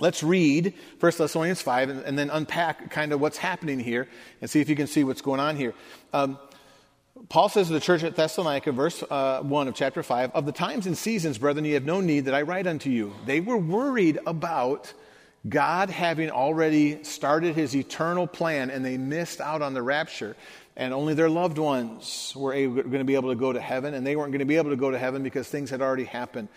Let's 0.00 0.22
read 0.22 0.72
1 1.00 1.12
Thessalonians 1.18 1.60
5 1.60 1.90
and, 1.90 2.00
and, 2.02 2.18
then 2.18 2.30
unpack 2.30 2.90
kind 2.90 3.12
of 3.12 3.20
what's 3.20 3.36
happening 3.36 3.78
here 3.78 4.08
and 4.40 4.48
see 4.48 4.60
if 4.60 4.70
you 4.70 4.76
can 4.76 4.86
see 4.86 5.04
what's 5.04 5.20
going 5.20 5.38
on 5.38 5.56
here. 5.56 5.74
Um, 6.14 6.38
Paul 7.28 7.50
says 7.50 7.66
to 7.66 7.74
the 7.74 7.80
church 7.80 8.04
at 8.04 8.16
Thessalonica, 8.16 8.72
verse 8.72 9.02
uh, 9.02 9.42
1 9.42 9.68
of 9.68 9.74
chapter 9.74 10.02
5, 10.02 10.30
Of 10.32 10.46
the 10.46 10.52
times 10.52 10.86
and 10.86 10.96
seasons, 10.96 11.36
brethren, 11.36 11.66
ye 11.66 11.72
have 11.72 11.84
no 11.84 12.00
need 12.00 12.24
that 12.24 12.34
I 12.34 12.42
write 12.42 12.66
unto 12.66 12.88
you. 12.88 13.12
They 13.26 13.40
were 13.40 13.58
worried 13.58 14.18
about 14.26 14.94
God 15.46 15.90
having 15.90 16.30
already 16.30 17.04
started 17.04 17.54
his 17.54 17.76
eternal 17.76 18.26
plan 18.26 18.70
and 18.70 18.82
they 18.82 18.96
missed 18.96 19.42
out 19.42 19.60
on 19.60 19.74
the 19.74 19.82
rapture 19.82 20.36
and 20.78 20.94
only 20.94 21.12
their 21.12 21.28
loved 21.28 21.58
ones 21.58 22.32
were 22.36 22.52
going 22.52 22.92
to 22.92 23.04
be 23.04 23.16
able 23.16 23.30
to 23.30 23.34
go 23.34 23.52
to 23.52 23.60
heaven, 23.60 23.94
and 23.94 24.06
they 24.06 24.14
weren't 24.14 24.30
going 24.30 24.38
to 24.38 24.44
be 24.44 24.56
able 24.56 24.70
to 24.70 24.76
go 24.76 24.92
to 24.92 24.98
heaven 24.98 25.24
because 25.24 25.48
things 25.48 25.70
had 25.70 25.82
already 25.82 26.04
happened. 26.04 26.48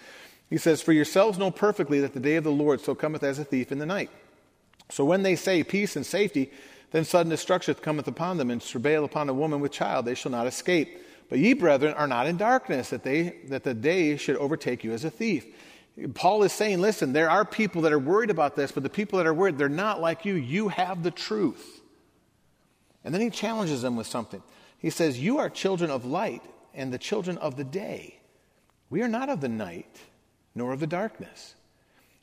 He 0.47 0.57
says, 0.57 0.79
For 0.79 0.93
yourselves 0.93 1.39
know 1.39 1.49
perfectly 1.49 1.99
that 2.01 2.13
the 2.13 2.19
day 2.19 2.35
of 2.35 2.43
the 2.43 2.51
Lord 2.51 2.81
so 2.81 2.93
cometh 2.93 3.23
as 3.23 3.39
a 3.39 3.43
thief 3.43 3.71
in 3.71 3.79
the 3.79 3.85
night. 3.85 4.11
So 4.89 5.03
when 5.03 5.23
they 5.23 5.35
say 5.35 5.63
peace 5.63 5.95
and 5.95 6.05
safety, 6.05 6.51
then 6.91 7.03
sudden 7.03 7.31
destruction 7.31 7.73
cometh 7.75 8.07
upon 8.07 8.37
them, 8.37 8.51
and 8.51 8.61
travail 8.61 9.05
upon 9.05 9.27
a 9.27 9.33
woman 9.33 9.59
with 9.59 9.71
child, 9.71 10.05
they 10.05 10.13
shall 10.13 10.31
not 10.31 10.45
escape. 10.45 10.99
But 11.27 11.39
ye, 11.39 11.53
brethren, 11.53 11.95
are 11.95 12.07
not 12.07 12.27
in 12.27 12.37
darkness, 12.37 12.91
that, 12.91 13.03
they, 13.03 13.37
that 13.47 13.63
the 13.63 13.73
day 13.73 14.17
should 14.17 14.35
overtake 14.35 14.83
you 14.83 14.91
as 14.91 15.03
a 15.03 15.09
thief. 15.09 15.47
Paul 16.13 16.43
is 16.43 16.53
saying, 16.53 16.79
listen, 16.79 17.13
there 17.13 17.29
are 17.29 17.43
people 17.43 17.81
that 17.83 17.91
are 17.91 17.99
worried 17.99 18.29
about 18.29 18.55
this, 18.55 18.71
but 18.71 18.83
the 18.83 18.89
people 18.89 19.17
that 19.17 19.25
are 19.25 19.33
worried, 19.33 19.57
they're 19.57 19.67
not 19.67 19.99
like 19.99 20.25
you. 20.25 20.35
You 20.35 20.67
have 20.67 21.01
the 21.01 21.11
truth. 21.11 21.80
And 23.03 23.13
then 23.13 23.21
he 23.21 23.29
challenges 23.29 23.81
them 23.81 23.95
with 23.95 24.07
something. 24.07 24.43
He 24.77 24.89
says, 24.89 25.19
You 25.19 25.39
are 25.39 25.49
children 25.49 25.89
of 25.89 26.05
light 26.05 26.43
and 26.73 26.93
the 26.93 26.97
children 26.97 27.37
of 27.37 27.55
the 27.55 27.63
day. 27.63 28.19
We 28.89 29.01
are 29.01 29.07
not 29.07 29.29
of 29.29 29.41
the 29.41 29.49
night, 29.49 29.99
nor 30.53 30.73
of 30.73 30.79
the 30.79 30.87
darkness. 30.87 31.55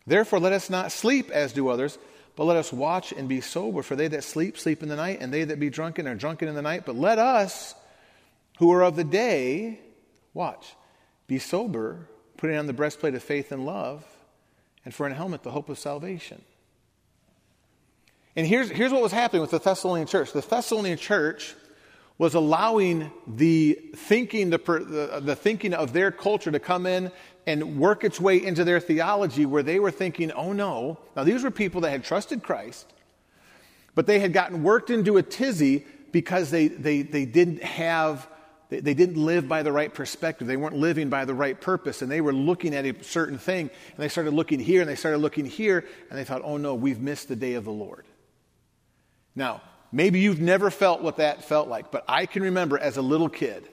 Therefore, 0.07 0.39
let 0.39 0.53
us 0.53 0.71
not 0.71 0.93
sleep 0.93 1.31
as 1.31 1.53
do 1.53 1.69
others, 1.69 1.99
but 2.37 2.45
let 2.45 2.57
us 2.57 2.73
watch 2.73 3.13
and 3.13 3.29
be 3.29 3.41
sober. 3.41 3.83
For 3.83 3.97
they 3.97 4.09
that 4.09 4.25
sleep, 4.25 4.59
sleep 4.59 4.83
in 4.83 4.89
the 4.89 4.97
night, 4.97 5.19
and 5.21 5.33
they 5.33 5.45
that 5.45 5.61
be 5.61 5.71
drunken 5.71 6.07
are 6.07 6.15
drunken 6.15 6.49
in 6.49 6.55
the 6.55 6.63
night. 6.63 6.85
But 6.87 6.97
let 6.97 7.19
us, 7.19 7.75
who 8.59 8.73
are 8.73 8.83
of 8.83 8.97
the 8.97 9.05
day, 9.05 9.81
watch, 10.35 10.75
be 11.27 11.39
sober, 11.39 12.09
putting 12.37 12.57
on 12.57 12.67
the 12.67 12.73
breastplate 12.73 13.15
of 13.15 13.23
faith 13.23 13.53
and 13.53 13.67
love, 13.67 14.05
and 14.85 14.95
for 14.95 15.07
an 15.07 15.13
helmet, 15.13 15.43
the 15.43 15.51
hope 15.51 15.69
of 15.69 15.79
salvation. 15.79 16.43
And 18.39 18.47
here's, 18.47 18.71
here's 18.71 18.93
what 18.93 19.03
was 19.03 19.11
happening 19.11 19.43
with 19.43 19.51
the 19.51 19.59
Thessalonian 19.59 20.07
church. 20.07 20.31
The 20.31 20.43
Thessalonian 20.43 20.97
church 20.97 21.57
was 22.19 22.35
allowing 22.35 23.11
the 23.27 23.77
thinking, 23.97 24.51
the, 24.51 24.59
the, 24.59 25.21
the, 25.21 25.35
thinking 25.35 25.75
of 25.75 25.93
their 25.93 26.13
culture 26.13 26.53
to 26.53 26.61
come 26.61 26.87
in 26.87 27.11
and 27.49 27.81
work 27.81 28.05
its 28.05 28.21
way 28.21 28.41
into 28.41 28.63
their 28.63 28.79
theology 28.79 29.45
where 29.45 29.65
they 29.65 29.81
were 29.81 29.91
thinking, 29.91 30.31
oh 30.31 30.53
no. 30.53 31.01
Now, 31.17 31.25
these 31.25 31.43
were 31.43 31.51
people 31.51 31.81
that 31.81 31.91
had 31.91 32.05
trusted 32.05 32.45
Christ, 32.45 32.87
but 33.97 34.07
they 34.07 34.21
had 34.21 34.33
gotten 34.33 34.63
worked 34.63 34.91
into 34.91 35.17
a 35.17 35.23
tizzy 35.25 35.85
because 36.13 36.53
they, 36.53 36.69
they, 36.69 37.03
they 37.03 37.25
didn't 37.25 37.65
have, 37.65 38.29
they, 38.69 38.79
they 38.79 38.95
didn't 38.95 39.17
live 39.17 39.49
by 39.49 39.65
the 39.65 39.73
right 39.73 39.93
perspective. 39.93 40.47
They 40.47 40.57
weren't 40.57 40.77
living 40.77 41.09
by 41.09 41.25
the 41.25 41.35
right 41.35 41.61
purpose, 41.61 42.03
and 42.03 42.11
they 42.11 42.21
were 42.21 42.33
looking 42.33 42.73
at 42.73 42.87
a 42.87 43.03
certain 43.03 43.39
thing, 43.39 43.63
and 43.69 43.99
they 43.99 44.09
started 44.09 44.33
looking 44.33 44.61
here, 44.61 44.81
and 44.81 44.89
they 44.89 44.95
started 44.95 45.19
looking 45.19 45.45
here, 45.45 45.85
and 46.09 46.17
they 46.17 46.23
thought, 46.23 46.43
oh 46.45 46.57
no, 46.57 46.77
we've 46.77 47.01
missed 47.01 47.27
the 47.27 47.35
day 47.35 47.55
of 47.55 47.65
the 47.65 47.73
Lord. 47.73 48.05
Now, 49.39 49.63
Maybe 49.91 50.21
you've 50.21 50.41
never 50.41 50.71
felt 50.71 51.03
what 51.03 51.17
that 51.17 51.45
felt 51.45 51.69
like, 51.69 51.91
but 51.91 52.05
I 52.07 52.27
can 52.27 52.43
remember 52.43 52.79
as 52.79 52.97
a 52.97 53.03
little 53.03 53.29
kid. 53.29 53.67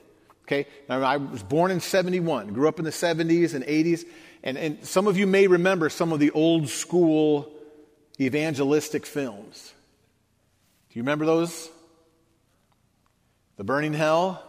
Okay, 0.44 0.66
now 0.88 1.02
I 1.02 1.16
was 1.16 1.42
born 1.42 1.70
in 1.70 1.80
71, 1.80 2.52
grew 2.52 2.68
up 2.68 2.78
in 2.78 2.84
the 2.84 2.92
70s 2.92 3.54
and 3.54 3.64
80s, 3.64 4.04
and, 4.42 4.56
and 4.56 4.84
some 4.84 5.08
of 5.08 5.18
you 5.18 5.26
may 5.26 5.48
remember 5.48 5.90
some 5.90 6.12
of 6.12 6.20
the 6.20 6.30
old 6.30 6.68
school 6.68 7.52
evangelistic 8.20 9.04
films. 9.04 9.74
Do 10.88 10.98
you 10.98 11.02
remember 11.02 11.26
those? 11.26 11.68
The 13.56 13.64
Burning 13.64 13.92
Hell, 13.92 14.42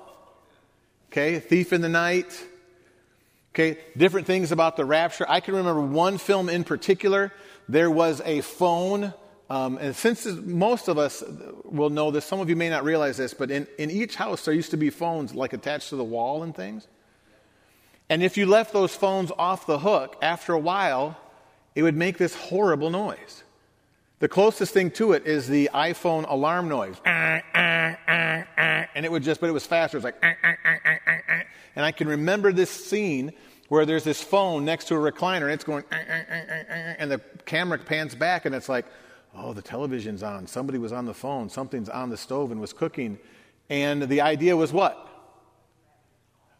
okay, 1.11 1.39
Thief 1.39 1.73
in 1.73 1.81
the 1.81 1.89
Night, 1.89 2.45
okay, 3.53 3.79
different 3.97 4.27
things 4.27 4.51
about 4.51 4.77
the 4.77 4.85
rapture. 4.85 5.25
I 5.27 5.39
can 5.39 5.55
remember 5.55 5.81
one 5.81 6.19
film 6.19 6.47
in 6.47 6.63
particular. 6.63 7.33
There 7.67 7.89
was 7.89 8.21
a 8.23 8.41
phone 8.41 9.13
um, 9.49 9.77
and 9.77 9.95
since 9.95 10.25
most 10.25 10.89
of 10.89 10.97
us 10.97 11.23
will 11.63 11.89
know 11.89 12.11
this, 12.11 12.25
some 12.25 12.39
of 12.39 12.49
you 12.49 12.55
may 12.55 12.69
not 12.69 12.83
realize 12.83 13.17
this, 13.17 13.33
but 13.33 13.49
in, 13.49 13.67
in 13.77 13.89
each 13.89 14.15
house 14.15 14.45
there 14.45 14.53
used 14.53 14.71
to 14.71 14.77
be 14.77 14.89
phones 14.89 15.33
like 15.33 15.53
attached 15.53 15.89
to 15.89 15.95
the 15.95 16.03
wall 16.03 16.43
and 16.43 16.53
things. 16.53 16.87
And 18.09 18.23
if 18.23 18.37
you 18.37 18.45
left 18.45 18.73
those 18.73 18.95
phones 18.95 19.31
off 19.37 19.65
the 19.65 19.79
hook, 19.79 20.17
after 20.21 20.53
a 20.53 20.59
while, 20.59 21.17
it 21.75 21.83
would 21.83 21.95
make 21.95 22.17
this 22.17 22.35
horrible 22.35 22.89
noise. 22.89 23.43
The 24.19 24.27
closest 24.27 24.73
thing 24.73 24.91
to 24.91 25.13
it 25.13 25.27
is 25.27 25.47
the 25.47 25.69
iPhone 25.73 26.29
alarm 26.29 26.67
noise. 26.67 26.95
And 27.05 29.05
it 29.05 29.11
would 29.11 29.23
just, 29.23 29.39
but 29.39 29.47
it 29.47 29.53
was 29.53 29.65
faster. 29.65 29.97
It 29.97 29.99
was 29.99 30.05
like, 30.05 30.23
and 31.75 31.85
I 31.85 31.91
can 31.91 32.07
remember 32.07 32.51
this 32.51 32.71
scene 32.71 33.31
where 33.69 33.85
there's 33.85 34.03
this 34.03 34.21
phone 34.21 34.65
next 34.65 34.85
to 34.85 34.95
a 34.95 35.11
recliner 35.11 35.43
and 35.43 35.51
it's 35.51 35.63
going, 35.63 35.83
and 35.91 37.11
the 37.11 37.21
camera 37.45 37.77
pans 37.77 38.15
back 38.15 38.45
and 38.45 38.55
it's 38.55 38.69
like, 38.69 38.85
oh, 39.35 39.53
the 39.53 39.61
television's 39.61 40.23
on. 40.23 40.47
Somebody 40.47 40.77
was 40.77 40.91
on 40.91 41.05
the 41.05 41.13
phone. 41.13 41.49
Something's 41.49 41.89
on 41.89 42.09
the 42.09 42.17
stove 42.17 42.51
and 42.51 42.59
was 42.59 42.73
cooking. 42.73 43.19
And 43.69 44.03
the 44.03 44.21
idea 44.21 44.55
was 44.55 44.71
what? 44.71 45.03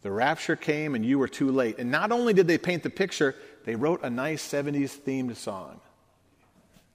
The 0.02 0.10
rapture 0.10 0.56
came 0.56 0.94
and 0.94 1.04
you 1.04 1.18
were 1.18 1.28
too 1.28 1.50
late. 1.50 1.78
And 1.78 1.90
not 1.90 2.12
only 2.12 2.32
did 2.32 2.46
they 2.46 2.58
paint 2.58 2.82
the 2.82 2.90
picture, 2.90 3.34
they 3.64 3.74
wrote 3.74 4.02
a 4.02 4.10
nice 4.10 4.46
70s 4.46 4.96
themed 4.96 5.36
song. 5.36 5.80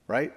Right? 0.06 0.32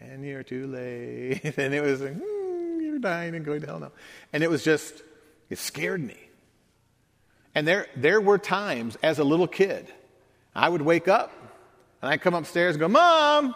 And 0.00 0.24
you're 0.24 0.42
too 0.42 0.66
late. 0.66 1.44
and 1.56 1.74
it 1.74 1.82
was, 1.82 2.00
mm, 2.00 2.82
you're 2.82 2.98
dying 2.98 3.34
and 3.34 3.44
going 3.44 3.60
to 3.60 3.66
hell 3.66 3.80
now. 3.80 3.92
And 4.32 4.42
it 4.42 4.50
was 4.50 4.64
just, 4.64 5.02
it 5.48 5.58
scared 5.58 6.02
me. 6.02 6.16
And 7.54 7.66
there, 7.66 7.86
there 7.96 8.20
were 8.20 8.38
times 8.38 8.96
as 9.02 9.18
a 9.18 9.24
little 9.24 9.48
kid, 9.48 9.86
I 10.54 10.68
would 10.68 10.82
wake 10.82 11.08
up 11.08 11.32
and 12.02 12.10
I'd 12.10 12.20
come 12.20 12.34
upstairs 12.34 12.74
and 12.74 12.80
go, 12.80 12.88
Mom, 12.88 13.54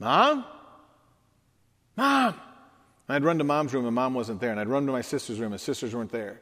Mom? 0.00 0.44
Mom! 1.96 2.34
And 3.06 3.16
I'd 3.16 3.24
run 3.24 3.38
to 3.38 3.44
mom's 3.44 3.74
room 3.74 3.86
and 3.86 3.94
mom 3.94 4.14
wasn't 4.14 4.40
there. 4.40 4.50
And 4.50 4.58
I'd 4.58 4.68
run 4.68 4.86
to 4.86 4.92
my 4.92 5.02
sister's 5.02 5.38
room 5.38 5.52
and 5.52 5.60
sisters 5.60 5.94
weren't 5.94 6.10
there. 6.10 6.40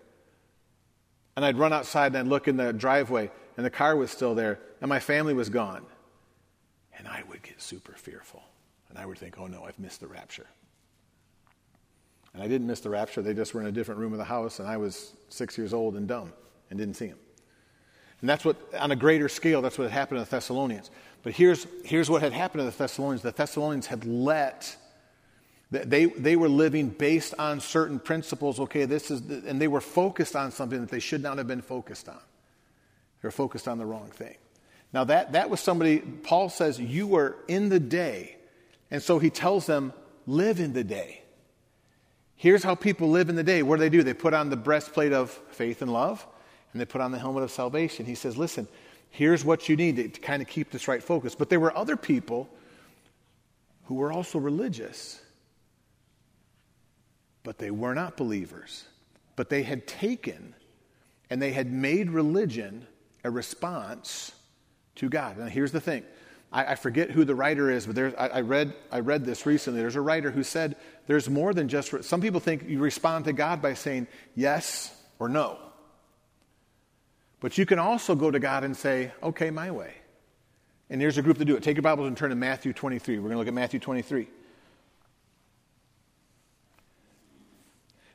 And 1.36 1.44
I'd 1.44 1.58
run 1.58 1.72
outside 1.72 2.08
and 2.08 2.18
I'd 2.18 2.26
look 2.26 2.48
in 2.48 2.56
the 2.56 2.72
driveway 2.72 3.30
and 3.56 3.66
the 3.66 3.70
car 3.70 3.96
was 3.96 4.10
still 4.10 4.34
there 4.34 4.60
and 4.80 4.88
my 4.88 5.00
family 5.00 5.34
was 5.34 5.48
gone. 5.48 5.84
And 6.96 7.08
I 7.08 7.22
would 7.28 7.42
get 7.42 7.60
super 7.60 7.92
fearful. 7.92 8.42
And 8.88 8.98
I 8.98 9.06
would 9.06 9.18
think, 9.18 9.38
oh 9.38 9.46
no, 9.46 9.64
I've 9.64 9.78
missed 9.78 10.00
the 10.00 10.06
rapture. 10.06 10.46
And 12.34 12.42
I 12.42 12.48
didn't 12.48 12.66
miss 12.66 12.80
the 12.80 12.90
rapture. 12.90 13.22
They 13.22 13.34
just 13.34 13.54
were 13.54 13.60
in 13.60 13.66
a 13.66 13.72
different 13.72 14.00
room 14.00 14.12
of 14.12 14.18
the 14.18 14.24
house 14.24 14.60
and 14.60 14.68
I 14.68 14.76
was 14.76 15.14
six 15.28 15.58
years 15.58 15.74
old 15.74 15.96
and 15.96 16.06
dumb 16.06 16.32
and 16.70 16.78
didn't 16.78 16.94
see 16.94 17.08
him. 17.08 17.18
And 18.20 18.28
that's 18.28 18.44
what, 18.44 18.56
on 18.78 18.90
a 18.90 18.96
greater 18.96 19.28
scale, 19.28 19.62
that's 19.62 19.78
what 19.78 19.84
had 19.84 19.92
happened 19.92 20.18
to 20.18 20.24
the 20.24 20.30
Thessalonians. 20.30 20.90
But 21.22 21.34
here's, 21.34 21.66
here's 21.84 22.10
what 22.10 22.22
had 22.22 22.32
happened 22.32 22.60
to 22.60 22.64
the 22.64 22.76
Thessalonians 22.76 23.22
the 23.22 23.30
Thessalonians 23.30 23.86
had 23.86 24.04
let, 24.04 24.76
they, 25.70 26.06
they 26.06 26.36
were 26.36 26.48
living 26.48 26.88
based 26.88 27.34
on 27.38 27.60
certain 27.60 27.98
principles. 27.98 28.58
Okay, 28.60 28.84
this 28.86 29.10
is, 29.10 29.20
and 29.20 29.60
they 29.60 29.68
were 29.68 29.80
focused 29.80 30.34
on 30.34 30.50
something 30.50 30.80
that 30.80 30.90
they 30.90 31.00
should 31.00 31.22
not 31.22 31.38
have 31.38 31.46
been 31.46 31.62
focused 31.62 32.08
on. 32.08 32.18
They 33.22 33.26
were 33.26 33.32
focused 33.32 33.68
on 33.68 33.78
the 33.78 33.86
wrong 33.86 34.10
thing. 34.10 34.36
Now, 34.92 35.04
that, 35.04 35.32
that 35.32 35.50
was 35.50 35.60
somebody, 35.60 35.98
Paul 35.98 36.48
says, 36.48 36.80
you 36.80 37.06
were 37.06 37.36
in 37.46 37.68
the 37.68 37.80
day. 37.80 38.36
And 38.90 39.02
so 39.02 39.18
he 39.18 39.28
tells 39.28 39.66
them, 39.66 39.92
live 40.26 40.60
in 40.60 40.72
the 40.72 40.84
day. 40.84 41.22
Here's 42.36 42.62
how 42.62 42.74
people 42.74 43.10
live 43.10 43.28
in 43.28 43.36
the 43.36 43.42
day. 43.42 43.62
What 43.62 43.76
do 43.76 43.80
they 43.80 43.90
do? 43.90 44.02
They 44.02 44.14
put 44.14 44.32
on 44.32 44.48
the 44.48 44.56
breastplate 44.56 45.12
of 45.12 45.30
faith 45.50 45.82
and 45.82 45.92
love 45.92 46.26
and 46.72 46.80
they 46.80 46.84
put 46.84 47.00
on 47.00 47.12
the 47.12 47.18
helmet 47.18 47.42
of 47.42 47.50
salvation. 47.50 48.06
He 48.06 48.14
says, 48.14 48.36
Listen, 48.36 48.68
here's 49.10 49.44
what 49.44 49.68
you 49.68 49.76
need 49.76 49.96
to, 49.96 50.08
to 50.08 50.20
kind 50.20 50.42
of 50.42 50.48
keep 50.48 50.70
this 50.70 50.88
right 50.88 51.02
focus. 51.02 51.34
But 51.34 51.50
there 51.50 51.60
were 51.60 51.76
other 51.76 51.96
people 51.96 52.48
who 53.84 53.94
were 53.94 54.12
also 54.12 54.38
religious, 54.38 55.20
but 57.42 57.58
they 57.58 57.70
were 57.70 57.94
not 57.94 58.16
believers. 58.16 58.84
But 59.36 59.48
they 59.48 59.62
had 59.62 59.86
taken 59.86 60.54
and 61.30 61.40
they 61.40 61.52
had 61.52 61.72
made 61.72 62.10
religion 62.10 62.86
a 63.24 63.30
response 63.30 64.32
to 64.96 65.08
God. 65.08 65.38
Now, 65.38 65.46
here's 65.46 65.72
the 65.72 65.80
thing. 65.80 66.04
I, 66.50 66.76
forget 66.76 67.10
who 67.10 67.26
the 67.26 67.34
writer 67.34 67.70
is, 67.70 67.84
but 67.84 67.94
there's, 67.94 68.14
I, 68.14 68.28
I, 68.28 68.40
read, 68.40 68.72
I 68.90 69.00
read 69.00 69.26
this 69.26 69.44
recently. 69.44 69.80
There's 69.80 69.96
a 69.96 70.00
writer 70.00 70.30
who 70.30 70.42
said 70.42 70.76
there's 71.06 71.28
more 71.28 71.52
than 71.52 71.68
just, 71.68 72.04
some 72.04 72.22
people 72.22 72.40
think 72.40 72.66
you 72.66 72.78
respond 72.78 73.26
to 73.26 73.34
God 73.34 73.60
by 73.60 73.74
saying 73.74 74.06
yes 74.34 74.96
or 75.18 75.28
no. 75.28 75.58
But 77.40 77.56
you 77.56 77.66
can 77.66 77.78
also 77.78 78.14
go 78.14 78.30
to 78.30 78.38
God 78.38 78.64
and 78.64 78.76
say, 78.76 79.12
okay, 79.22 79.50
my 79.50 79.70
way. 79.70 79.94
And 80.90 81.00
there's 81.00 81.18
a 81.18 81.22
group 81.22 81.38
to 81.38 81.44
do 81.44 81.56
it. 81.56 81.62
Take 81.62 81.76
your 81.76 81.82
Bibles 81.82 82.08
and 82.08 82.16
turn 82.16 82.30
to 82.30 82.36
Matthew 82.36 82.72
23. 82.72 83.16
We're 83.16 83.22
going 83.22 83.32
to 83.32 83.38
look 83.38 83.48
at 83.48 83.54
Matthew 83.54 83.78
23. 83.78 84.28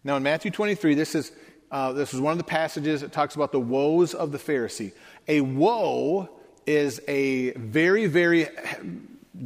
Now, 0.03 0.17
in 0.17 0.23
Matthew 0.23 0.51
23, 0.51 0.95
this 0.95 1.15
is, 1.15 1.31
uh, 1.71 1.93
this 1.93 2.13
is 2.13 2.19
one 2.19 2.33
of 2.33 2.37
the 2.37 2.43
passages 2.43 3.01
that 3.01 3.13
talks 3.13 3.35
about 3.35 3.51
the 3.51 3.59
woes 3.59 4.13
of 4.13 4.31
the 4.31 4.37
Pharisee. 4.37 4.91
A 5.29 5.39
woe 5.39 6.29
is 6.65 6.99
a 7.07 7.51
very, 7.51 8.07
very 8.07 8.47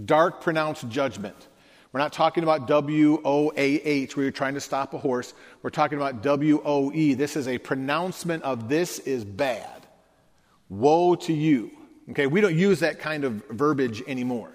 dark, 0.05 0.41
pronounced 0.41 0.89
judgment. 0.89 1.48
We're 1.91 2.00
not 2.00 2.13
talking 2.13 2.44
about 2.44 2.67
W 2.67 3.22
O 3.24 3.51
A 3.56 3.75
H, 3.82 4.15
where 4.15 4.24
you're 4.24 4.32
trying 4.32 4.56
to 4.56 4.62
stop 4.62 4.94
a 4.94 4.98
horse. 4.98 5.34
We're 5.62 5.70
talking 5.70 5.98
about 5.98 6.22
W 6.22 6.62
O 6.63 6.91
E. 6.91 7.13
This 7.13 7.36
is 7.36 7.48
a 7.48 7.58
pronouncement 7.58 8.44
of 8.44 8.70
this 8.70 9.00
is 9.00 9.24
bad. 9.24 9.88
Woe 10.70 11.15
to 11.15 11.34
you. 11.34 11.72
Okay, 12.12 12.27
we 12.27 12.41
don't 12.41 12.56
use 12.56 12.79
that 12.82 13.00
kind 13.00 13.24
of 13.24 13.44
verbiage 13.50 14.03
anymore. 14.08 14.51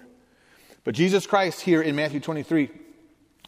But 0.83 0.95
Jesus 0.95 1.25
Christ 1.25 1.61
here 1.61 1.81
in 1.81 1.95
Matthew 1.95 2.19
23 2.19 2.69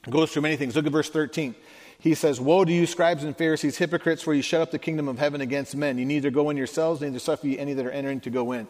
goes 0.10 0.32
through 0.32 0.44
many 0.44 0.56
things. 0.56 0.76
Look 0.76 0.86
at 0.86 0.92
verse 0.92 1.10
13. 1.10 1.56
He 2.00 2.14
says, 2.14 2.40
Woe 2.40 2.66
to 2.66 2.72
you, 2.72 2.86
scribes 2.86 3.24
and 3.24 3.36
Pharisees, 3.36 3.78
hypocrites, 3.78 4.22
for 4.22 4.34
you 4.34 4.42
shut 4.42 4.62
up 4.62 4.72
the 4.72 4.80
kingdom 4.80 5.08
of 5.08 5.18
heaven 5.18 5.42
against 5.42 5.76
men. 5.76 5.98
You 5.98 6.06
neither 6.06 6.30
go 6.30 6.50
in 6.50 6.58
yourselves, 6.58 7.02
neither 7.02 7.20
suffer 7.20 7.48
ye 7.48 7.58
any 7.58 7.74
that 7.74 7.86
are 7.86 7.92
entering 7.92 8.20
to 8.22 8.30
go 8.30 8.52
in. 8.52 8.68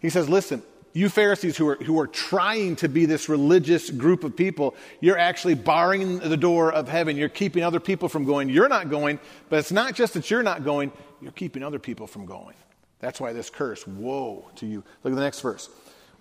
He 0.00 0.10
says, 0.10 0.28
Listen, 0.28 0.62
you 0.94 1.08
Pharisees 1.08 1.56
who 1.56 1.68
are, 1.68 1.74
who 1.74 1.98
are 1.98 2.06
trying 2.06 2.76
to 2.76 2.88
be 2.88 3.04
this 3.04 3.28
religious 3.28 3.90
group 3.90 4.22
of 4.22 4.36
people, 4.36 4.76
you're 5.00 5.18
actually 5.18 5.54
barring 5.54 6.20
the 6.20 6.36
door 6.36 6.72
of 6.72 6.88
heaven. 6.88 7.16
You're 7.16 7.28
keeping 7.28 7.64
other 7.64 7.80
people 7.80 8.08
from 8.08 8.24
going. 8.24 8.48
You're 8.48 8.68
not 8.68 8.88
going, 8.88 9.18
but 9.48 9.58
it's 9.58 9.72
not 9.72 9.94
just 9.94 10.14
that 10.14 10.30
you're 10.30 10.44
not 10.44 10.64
going, 10.64 10.92
you're 11.20 11.32
keeping 11.32 11.64
other 11.64 11.80
people 11.80 12.06
from 12.06 12.26
going. 12.26 12.54
That's 13.00 13.20
why 13.20 13.32
this 13.32 13.50
curse, 13.50 13.84
woe 13.86 14.48
to 14.56 14.66
you. 14.66 14.84
Look 15.02 15.12
at 15.12 15.16
the 15.16 15.20
next 15.22 15.40
verse. 15.40 15.68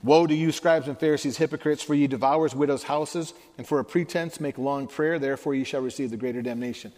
Woe 0.02 0.26
to 0.26 0.34
you, 0.36 0.52
scribes 0.52 0.88
and 0.88 1.00
Pharisees, 1.00 1.38
hypocrites, 1.38 1.84
for 1.84 1.94
ye 1.94 2.08
devours 2.08 2.56
widows' 2.56 2.84
houses, 2.84 3.34
and 3.60 3.66
for 3.66 3.80
a 3.80 3.86
pretense 3.86 4.40
make 4.40 4.58
long 4.58 4.88
prayer, 4.88 5.20
therefore 5.20 5.54
ye 5.54 5.64
shall 5.64 5.82
receive 5.82 6.10
the 6.10 6.18
greater 6.18 6.42
damnation. 6.42 6.92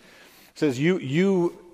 It 0.53 0.59
says, 0.59 0.79
You, 0.79 0.97
you 0.97 1.64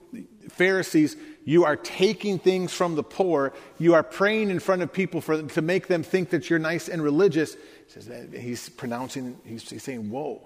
Pharisees, 0.49 1.15
you 1.45 1.65
are 1.65 1.75
taking 1.75 2.39
things 2.39 2.73
from 2.73 2.95
the 2.95 3.03
poor. 3.03 3.53
You 3.79 3.93
are 3.95 4.03
praying 4.03 4.49
in 4.49 4.59
front 4.59 4.81
of 4.81 4.93
people 4.93 5.21
for, 5.21 5.41
to 5.41 5.61
make 5.61 5.87
them 5.87 6.03
think 6.03 6.29
that 6.31 6.49
you're 6.49 6.59
nice 6.59 6.89
and 6.89 7.01
religious. 7.01 7.55
He 7.55 7.59
says 7.87 8.07
that, 8.07 8.33
he's 8.33 8.69
pronouncing, 8.69 9.37
he's, 9.45 9.69
he's 9.69 9.83
saying, 9.83 10.09
Whoa. 10.09 10.41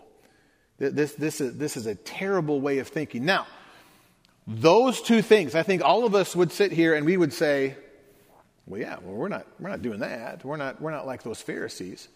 This, 0.78 1.14
this, 1.14 1.40
is, 1.40 1.58
this 1.58 1.78
is 1.78 1.86
a 1.86 1.96
terrible 1.96 2.60
way 2.60 2.80
of 2.80 2.90
thinking. 2.90 3.24
Now, 3.24 3.48
those 4.46 5.02
two 5.02 5.22
things, 5.22 5.56
I 5.56 5.64
think 5.64 5.84
all 5.84 6.06
of 6.06 6.16
us 6.16 6.36
would 6.36 6.52
sit 6.52 6.72
here 6.72 6.94
and 6.94 7.06
we 7.06 7.16
would 7.16 7.32
say, 7.32 7.76
well, 8.68 8.82
yeah, 8.82 8.98
well, 9.02 9.16
we're 9.16 9.30
not, 9.30 9.48
we're 9.60 9.70
not 9.70 9.82
doing 9.82 10.00
that. 10.00 10.44
We're 10.44 10.58
not, 10.58 10.82
we're 10.82 10.92
not 10.92 11.06
like 11.06 11.24
those 11.24 11.42
Pharisees. 11.42 12.08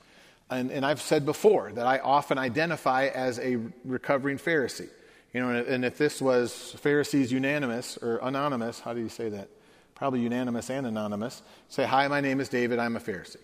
And, 0.49 0.71
and 0.71 0.85
I've 0.85 1.01
said 1.01 1.25
before 1.25 1.71
that 1.71 1.85
I 1.85 1.99
often 1.99 2.37
identify 2.37 3.07
as 3.07 3.39
a 3.39 3.59
recovering 3.85 4.37
Pharisee. 4.37 4.89
You 5.33 5.41
know, 5.41 5.49
and 5.49 5.85
if 5.85 5.97
this 5.97 6.21
was 6.21 6.75
Pharisees 6.79 7.31
unanimous 7.31 7.97
or 7.97 8.17
anonymous, 8.23 8.79
how 8.79 8.93
do 8.93 8.99
you 8.99 9.09
say 9.09 9.29
that? 9.29 9.49
Probably 9.93 10.21
unanimous 10.21 10.69
and 10.69 10.87
anonymous. 10.87 11.41
Say, 11.67 11.85
Hi, 11.85 12.07
my 12.07 12.21
name 12.21 12.39
is 12.39 12.49
David, 12.49 12.79
I'm 12.79 12.95
a 12.95 12.99
Pharisee. 12.99 13.37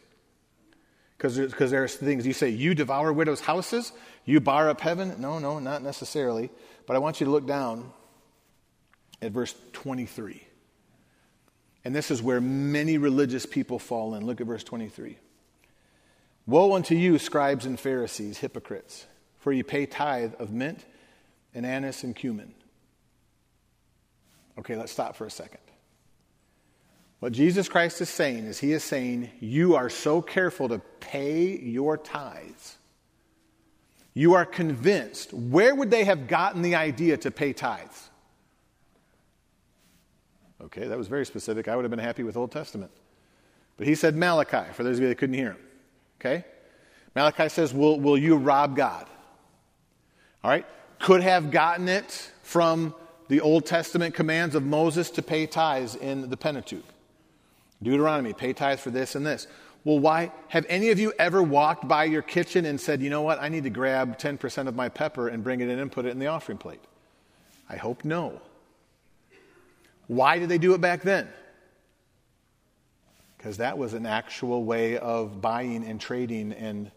Because 1.18 1.72
there's 1.72 1.96
things 1.96 2.26
you 2.26 2.34
say, 2.34 2.50
you 2.50 2.76
devour 2.76 3.14
widows' 3.14 3.40
houses, 3.40 3.94
you 4.26 4.40
bar 4.40 4.70
up 4.70 4.82
heaven. 4.82 5.16
No, 5.20 5.40
no, 5.40 5.60
not 5.60 5.82
necessarily. 5.82 6.50
But 6.88 6.96
I 6.96 7.00
want 7.00 7.20
you 7.20 7.26
to 7.26 7.32
look 7.32 7.48
down 7.48 7.92
at 9.22 9.32
verse 9.32 9.56
23. 9.74 10.46
And 11.86 11.96
this 11.96 12.12
is 12.12 12.22
where 12.22 12.42
many 12.42 12.98
religious 12.98 13.46
people 13.46 13.80
fall 13.80 14.16
in. 14.16 14.26
Look 14.26 14.42
at 14.42 14.48
verse 14.48 14.64
23. 14.64 15.18
Woe 16.48 16.74
unto 16.74 16.96
you, 16.96 17.18
scribes 17.18 17.66
and 17.66 17.80
Pharisees, 17.80 18.40
hypocrites, 18.40 19.06
for 19.38 19.52
you 19.52 19.64
pay 19.64 19.86
tithe 19.86 20.34
of 20.38 20.52
mint 20.52 20.84
and 21.56 21.66
anise 21.66 22.04
and 22.04 22.16
cumin. 22.16 22.54
Okay, 24.60 24.76
let's 24.76 24.92
stop 24.92 25.16
for 25.16 25.26
a 25.26 25.32
second. 25.32 25.60
What 27.20 27.32
Jesus 27.32 27.68
Christ 27.68 28.02
is 28.02 28.10
saying 28.10 28.46
is, 28.46 28.60
He 28.60 28.72
is 28.74 28.84
saying, 28.84 29.32
You 29.40 29.76
are 29.76 29.90
so 29.90 30.22
careful 30.22 30.70
to 30.70 30.80
pay 31.00 31.58
your 31.58 31.98
tithes. 31.98 32.78
You 34.14 34.34
are 34.34 34.46
convinced. 34.46 35.34
Where 35.34 35.74
would 35.74 35.92
they 35.92 36.04
have 36.04 36.28
gotten 36.28 36.62
the 36.62 36.76
idea 36.76 37.18
to 37.18 37.32
pay 37.32 37.52
tithes? 37.52 38.10
Okay, 40.62 40.88
that 40.88 40.98
was 40.98 41.08
very 41.08 41.26
specific. 41.26 41.68
I 41.68 41.76
would 41.76 41.84
have 41.84 41.90
been 41.90 42.00
happy 42.00 42.24
with 42.24 42.38
Old 42.38 42.52
Testament. 42.52 42.92
But 43.78 43.88
he 43.88 43.96
said 43.96 44.16
Malachi, 44.16 44.72
for 44.74 44.84
those 44.84 44.98
of 44.98 45.04
you 45.04 45.10
that 45.10 45.18
couldn't 45.18 45.36
hear 45.36 45.52
him. 45.52 45.58
Okay? 46.20 46.46
Malachi 47.14 47.50
says, 47.50 47.74
Will, 47.74 48.00
will 48.00 48.18
you 48.18 48.38
rob 48.38 48.76
God? 48.76 49.08
All 50.44 50.50
right? 50.50 50.66
Could 51.00 51.22
have 51.22 51.52
gotten 51.52 51.88
it 51.88 52.32
from 52.44 52.96
the 53.28 53.42
Old 53.42 53.66
Testament 53.66 54.16
commands 54.16 54.56
of 54.56 54.64
Moses 54.64 55.10
to 55.12 55.22
pay 55.22 55.46
tithes 55.46 55.96
in 55.96 56.30
the 56.30 56.38
Pentateuch. 56.38 56.86
Deuteronomy, 57.82 58.34
pay 58.34 58.54
tithes 58.54 58.82
for 58.82 58.92
this 58.92 59.16
and 59.16 59.26
this. 59.26 59.48
Well, 59.84 60.00
why? 60.00 60.32
Have 60.48 60.66
any 60.68 60.90
of 60.90 61.00
you 61.00 61.14
ever 61.20 61.44
walked 61.44 61.88
by 61.88 62.06
your 62.06 62.24
kitchen 62.24 62.66
and 62.66 62.82
said, 62.82 63.02
you 63.02 63.10
know 63.10 63.22
what, 63.22 63.40
I 63.40 63.50
need 63.50 63.64
to 63.66 63.70
grab 63.70 64.18
10% 64.18 64.68
of 64.68 64.76
my 64.76 64.90
pepper 64.90 65.28
and 65.28 65.44
bring 65.44 65.62
it 65.62 65.70
in 65.70 65.78
and 65.78 65.92
put 65.92 66.06
it 66.06 66.10
in 66.10 66.20
the 66.20 66.28
offering 66.28 66.58
plate? 66.58 66.82
I 67.70 67.78
hope 67.78 68.04
no. 68.04 68.42
Why 70.08 70.40
did 70.40 70.50
they 70.50 70.58
do 70.58 70.74
it 70.74 70.82
back 70.82 71.02
then? 71.02 71.28
Because 73.38 73.58
that 73.58 73.78
was 73.78 73.94
an 73.94 74.06
actual 74.06 74.64
way 74.64 74.98
of 74.98 75.42
buying 75.42 75.86
and 75.86 76.02
trading 76.02 76.52
and 76.52 76.92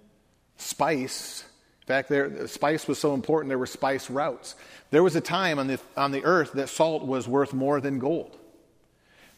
spice. 0.57 1.45
Fact, 1.89 2.11
there, 2.11 2.47
spice 2.47 2.87
was 2.87 2.99
so 2.99 3.15
important, 3.15 3.49
there 3.49 3.59
were 3.59 3.67
spice 3.67 4.11
routes. 4.11 4.55
There 4.91 5.03
was 5.03 5.17
a 5.17 5.23
time 5.23 5.59
on 5.59 5.69
the, 5.69 5.81
on 5.97 6.13
the 6.13 6.23
earth 6.23 6.53
that 6.53 6.69
salt 6.69 7.07
was 7.07 7.27
worth 7.27 7.55
more 7.55 7.81
than 7.81 7.99
gold. 7.99 8.37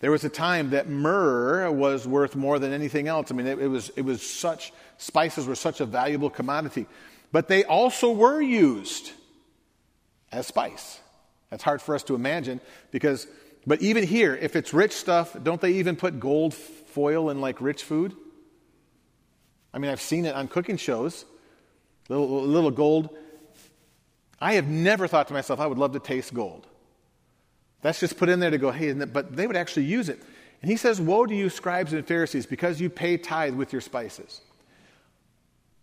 There 0.01 0.11
was 0.11 0.25
a 0.25 0.29
time 0.29 0.71
that 0.71 0.89
myrrh 0.89 1.71
was 1.71 2.09
worth 2.09 2.35
more 2.35 2.59
than 2.59 2.73
anything 2.73 3.07
else. 3.07 3.31
I 3.31 3.35
mean, 3.35 3.47
it, 3.47 3.61
it, 3.61 3.69
was, 3.69 3.91
it 3.91 4.03
was 4.03 4.21
such, 4.21 4.73
spices 4.99 5.47
were 5.47 5.55
such 5.55 5.81
a 5.81 5.87
valuable 5.87 6.29
commodity. 6.29 6.87
But 7.31 7.47
they 7.47 7.63
also 7.63 8.11
were 8.11 8.43
used 8.43 9.13
as 10.33 10.49
spice. 10.49 10.99
That's 11.51 11.63
hard 11.63 11.81
for 11.81 11.95
us 11.95 12.03
to 12.05 12.15
imagine 12.17 12.61
because 12.91 13.29
but 13.67 13.83
even 13.83 14.05
here, 14.05 14.35
if 14.35 14.57
it's 14.57 14.73
rich 14.73 14.93
stuff, 14.93 15.37
don't 15.43 15.61
they 15.61 15.75
even 15.75 15.95
put 15.95 16.19
gold 16.19 16.55
foil 16.55 17.31
in 17.31 17.41
like 17.41 17.61
rich 17.61 17.85
food? 17.85 18.17
I 19.73 19.79
mean, 19.79 19.91
I've 19.91 20.01
seen 20.01 20.25
it 20.25 20.35
on 20.35 20.49
cooking 20.49 20.77
shows. 20.77 21.25
Little, 22.11 22.43
little 22.43 22.71
gold. 22.73 23.17
I 24.41 24.55
have 24.55 24.69
never 24.69 25.07
thought 25.07 25.29
to 25.29 25.35
myself, 25.35 25.61
I 25.61 25.67
would 25.67 25.79
love 25.79 25.93
to 25.93 26.01
taste 26.01 26.35
gold. 26.35 26.67
That's 27.83 28.01
just 28.01 28.19
put 28.19 28.29
in 28.29 28.41
there 28.41 28.51
to 28.51 28.59
go, 28.59 28.73
hey, 28.73 28.93
but 28.93 29.37
they 29.37 29.47
would 29.47 29.57
actually 29.57 29.85
use 29.85 30.09
it. 30.09 30.21
And 30.61 30.71
he 30.71 30.77
says, 30.77 31.01
Woe 31.01 31.25
to 31.25 31.35
you, 31.35 31.49
scribes 31.49 31.93
and 31.93 32.07
Pharisees, 32.07 32.45
because 32.47 32.81
you 32.81 32.91
pay 32.91 33.17
tithe 33.17 33.55
with 33.55 33.73
your 33.73 33.81
spices. 33.81 34.43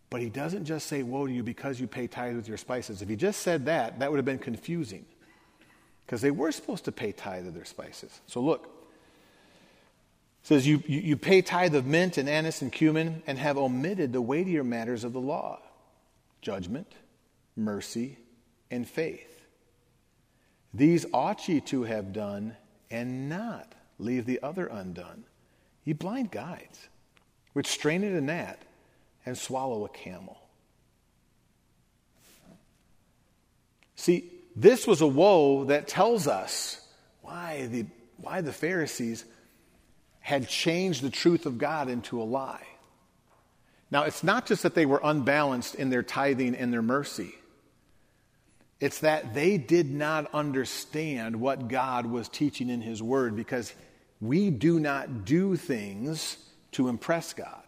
But 0.09 0.21
he 0.21 0.29
doesn't 0.29 0.65
just 0.65 0.87
say, 0.87 1.01
Woe 1.01 1.27
to 1.27 1.33
you 1.33 1.43
because 1.43 1.79
you 1.79 1.87
pay 1.87 2.07
tithe 2.07 2.35
with 2.35 2.47
your 2.47 2.57
spices. 2.57 3.01
If 3.01 3.09
he 3.09 3.15
just 3.15 3.39
said 3.41 3.65
that, 3.65 3.99
that 3.99 4.11
would 4.11 4.17
have 4.17 4.25
been 4.25 4.37
confusing 4.37 5.05
because 6.05 6.21
they 6.21 6.29
were 6.29 6.51
supposed 6.51 6.85
to 6.85 6.91
pay 6.91 7.13
tithe 7.13 7.47
of 7.47 7.53
their 7.55 7.65
spices. 7.65 8.19
So 8.27 8.41
look. 8.41 8.73
It 10.43 10.47
says, 10.47 10.67
you, 10.67 10.83
you, 10.85 10.99
you 10.99 11.17
pay 11.17 11.41
tithe 11.41 11.75
of 11.75 11.85
mint 11.85 12.17
and 12.17 12.29
anise 12.29 12.61
and 12.61 12.71
cumin 12.71 13.23
and 13.27 13.37
have 13.37 13.57
omitted 13.57 14.13
the 14.13 14.21
weightier 14.21 14.63
matters 14.63 15.03
of 15.03 15.11
the 15.11 15.19
law 15.19 15.59
judgment, 16.41 16.93
mercy, 17.55 18.17
and 18.69 18.87
faith. 18.87 19.41
These 20.73 21.05
ought 21.13 21.47
ye 21.47 21.61
to 21.61 21.83
have 21.83 22.13
done 22.13 22.55
and 22.91 23.29
not 23.29 23.73
leave 23.99 24.25
the 24.25 24.41
other 24.43 24.67
undone. 24.67 25.23
Ye 25.83 25.93
blind 25.93 26.31
guides, 26.31 26.89
which 27.53 27.67
strain 27.67 28.03
at 28.03 28.11
a 28.11 28.21
gnat 28.21 28.61
and 29.25 29.37
swallow 29.37 29.85
a 29.85 29.89
camel. 29.89 30.37
See, 33.95 34.31
this 34.55 34.85
was 34.85 35.01
a 35.01 35.07
woe 35.07 35.65
that 35.65 35.87
tells 35.87 36.27
us 36.27 36.85
why 37.21 37.67
the, 37.67 37.85
why 38.17 38.41
the 38.41 38.53
Pharisees 38.53 39.25
had 40.19 40.47
changed 40.47 41.01
the 41.01 41.09
truth 41.09 41.45
of 41.45 41.57
God 41.57 41.89
into 41.89 42.21
a 42.21 42.23
lie. 42.23 42.66
Now, 43.89 44.03
it's 44.03 44.23
not 44.23 44.45
just 44.45 44.63
that 44.63 44.75
they 44.75 44.85
were 44.85 44.99
unbalanced 45.03 45.75
in 45.75 45.89
their 45.89 46.03
tithing 46.03 46.55
and 46.55 46.73
their 46.73 46.81
mercy. 46.81 47.35
It's 48.79 48.99
that 48.99 49.33
they 49.33 49.57
did 49.57 49.91
not 49.91 50.33
understand 50.33 51.39
what 51.39 51.67
God 51.67 52.05
was 52.05 52.29
teaching 52.29 52.69
in 52.69 52.81
His 52.81 53.01
Word 53.01 53.35
because 53.35 53.73
we 54.19 54.49
do 54.49 54.79
not 54.79 55.25
do 55.25 55.55
things 55.55 56.37
to 56.73 56.87
impress 56.89 57.33
God. 57.33 57.63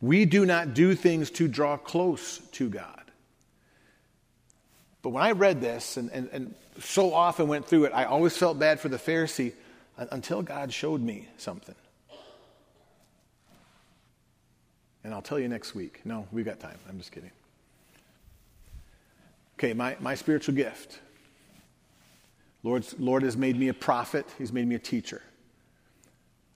We 0.00 0.24
do 0.24 0.44
not 0.44 0.74
do 0.74 0.94
things 0.94 1.30
to 1.32 1.48
draw 1.48 1.76
close 1.76 2.38
to 2.52 2.68
God. 2.68 3.04
But 5.02 5.10
when 5.10 5.22
I 5.22 5.32
read 5.32 5.60
this 5.60 5.96
and, 5.98 6.10
and, 6.10 6.28
and 6.32 6.54
so 6.80 7.12
often 7.12 7.46
went 7.46 7.66
through 7.66 7.84
it, 7.84 7.92
I 7.94 8.04
always 8.04 8.36
felt 8.36 8.58
bad 8.58 8.80
for 8.80 8.88
the 8.88 8.96
Pharisee 8.96 9.52
uh, 9.98 10.06
until 10.10 10.42
God 10.42 10.72
showed 10.72 11.00
me 11.00 11.28
something. 11.36 11.74
And 15.04 15.12
I'll 15.12 15.22
tell 15.22 15.38
you 15.38 15.48
next 15.48 15.74
week. 15.74 16.00
No, 16.04 16.26
we've 16.32 16.46
got 16.46 16.58
time. 16.58 16.78
I'm 16.88 16.98
just 16.98 17.12
kidding. 17.12 17.30
Okay, 19.58 19.74
my, 19.74 19.96
my 20.00 20.14
spiritual 20.14 20.54
gift. 20.54 20.98
Lord's, 22.62 22.98
Lord 22.98 23.22
has 23.22 23.36
made 23.36 23.58
me 23.58 23.68
a 23.68 23.74
prophet, 23.74 24.26
He's 24.38 24.52
made 24.52 24.66
me 24.66 24.74
a 24.74 24.80
teacher. 24.80 25.22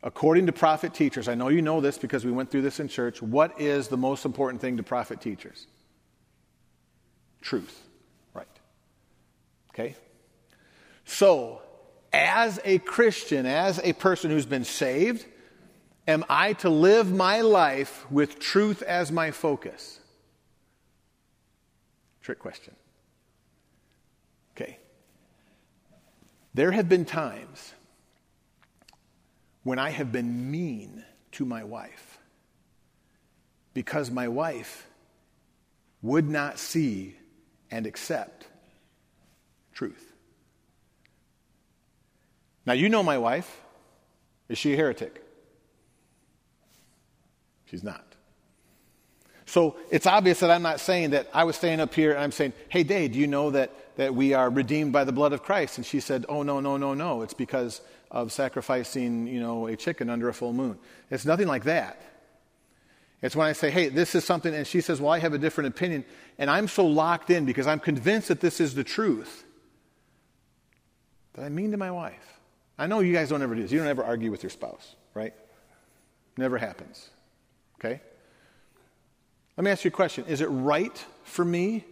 According 0.03 0.47
to 0.47 0.53
prophet 0.53 0.95
teachers, 0.95 1.29
I 1.29 1.35
know 1.35 1.49
you 1.49 1.61
know 1.61 1.81
this 1.81 1.99
because 1.99 2.25
we 2.25 2.33
went 2.33 2.51
through 2.51 2.63
this 2.63 2.81
in 2.81 2.89
church. 2.89 3.21
What 3.21 3.61
is 3.61 3.89
the 3.89 3.97
most 3.97 4.25
important 4.25 4.61
thing 4.61 4.77
to 4.77 4.83
prophet 4.83 5.21
teachers? 5.21 5.67
Truth. 7.41 7.83
Right. 8.33 8.47
Okay? 9.71 9.97
So, 11.05 11.63
as 12.13 12.61
a 12.65 12.79
Christian, 12.79 13.45
as 13.45 13.81
a 13.83 13.93
person 13.93 14.31
who's 14.31 14.47
been 14.47 14.65
saved, 14.65 15.27
am 16.09 16.25
I 16.29 16.55
to 16.55 16.71
live 16.71 17.13
my 17.13 17.43
life 17.43 18.11
with 18.11 18.39
truth 18.39 18.83
as 18.83 19.13
my 19.13 19.31
focus? 19.31 20.01
Trick 22.23 22.39
question. 22.39 22.75
Okay. 24.57 24.79
There 26.55 26.73
have 26.73 26.89
been 26.89 27.05
times 27.05 27.75
when 29.63 29.79
I 29.79 29.91
have 29.91 30.11
been 30.11 30.51
mean 30.51 31.05
to 31.33 31.45
my 31.45 31.63
wife 31.63 32.19
because 33.75 34.11
my 34.11 34.29
wife 34.29 34.87
would 36.01 36.29
not 36.29 36.59
see 36.59 37.17
and 37.71 37.87
accept 37.87 38.47
truth. 39.75 40.15
Now, 42.65 42.73
you 42.73 42.89
know 42.89 43.03
my 43.03 43.19
wife. 43.19 43.63
Is 44.49 44.57
she 44.57 44.73
a 44.73 44.77
heretic? 44.77 45.28
She's 47.71 47.85
not. 47.85 48.05
So 49.47 49.77
it's 49.91 50.07
obvious 50.07 50.41
that 50.41 50.51
I'm 50.51 50.63
not 50.63 50.79
saying 50.79 51.11
that 51.11 51.29
I 51.33 51.45
was 51.45 51.57
standing 51.57 51.81
up 51.81 51.95
here 51.95 52.13
and 52.13 52.21
I'm 52.21 52.33
saying, 52.33 52.53
hey, 52.69 52.83
Dave, 52.83 53.13
do 53.13 53.19
you 53.19 53.27
know 53.27 53.51
that, 53.51 53.97
that 53.97 54.15
we 54.15 54.35
are 54.35 54.51
redeemed 54.51 54.93
by 54.93 55.05
the 55.05 55.13
blood 55.13 55.33
of 55.33 55.43
Christ? 55.43 55.79
And 55.79 55.87
she 55.87 56.01
said, 56.01 56.27
oh, 56.29 56.43
no, 56.43 56.61
no, 56.61 56.77
no, 56.77 56.93
no. 56.93 57.23
It's 57.23 57.33
because 57.33 57.81
of 58.11 58.31
sacrificing, 58.31 59.27
you 59.27 59.41
know, 59.41 59.67
a 59.67 59.77
chicken 59.77 60.11
under 60.11 60.29
a 60.29 60.35
full 60.35 60.53
moon. 60.53 60.79
It's 61.11 61.25
nothing 61.25 61.49
like 61.49 61.65
that. 61.65 62.03
It's 63.23 63.35
when 63.35 63.47
I 63.47 63.53
say, 63.53 63.71
hey, 63.71 63.89
this 63.89 64.15
is 64.15 64.25
something, 64.25 64.55
and 64.55 64.67
she 64.67 64.81
says, 64.81 65.01
well, 65.01 65.13
I 65.13 65.19
have 65.19 65.33
a 65.33 65.39
different 65.39 65.69
opinion. 65.69 66.05
And 66.39 66.51
I'm 66.51 66.69
so 66.69 66.87
locked 66.87 67.31
in 67.31 67.47
because 67.47 67.67
I'm 67.67 67.81
convinced 67.81 68.29
that 68.29 68.41
this 68.41 68.61
is 68.61 68.75
the 68.75 68.85
truth 68.85 69.45
that 71.35 71.45
I 71.45 71.49
mean 71.49 71.73
to 71.73 71.77
my 71.77 71.91
wife. 71.91 72.39
I 72.79 72.87
know 72.87 73.01
you 73.01 73.13
guys 73.13 73.31
don't 73.31 73.43
ever 73.43 73.55
do 73.55 73.63
this. 73.63 73.73
You 73.73 73.79
don't 73.79 73.89
ever 73.89 74.05
argue 74.05 74.31
with 74.31 74.43
your 74.43 74.51
spouse, 74.51 74.95
right? 75.15 75.35
Never 76.37 76.59
happens. 76.59 77.09
Okay? 77.79 78.01
Let 79.57 79.65
me 79.65 79.71
ask 79.71 79.85
you 79.85 79.89
a 79.89 79.93
question 79.93 80.25
Is 80.27 80.41
it 80.41 80.47
right 80.47 81.05
for 81.25 81.45
me 81.45 81.85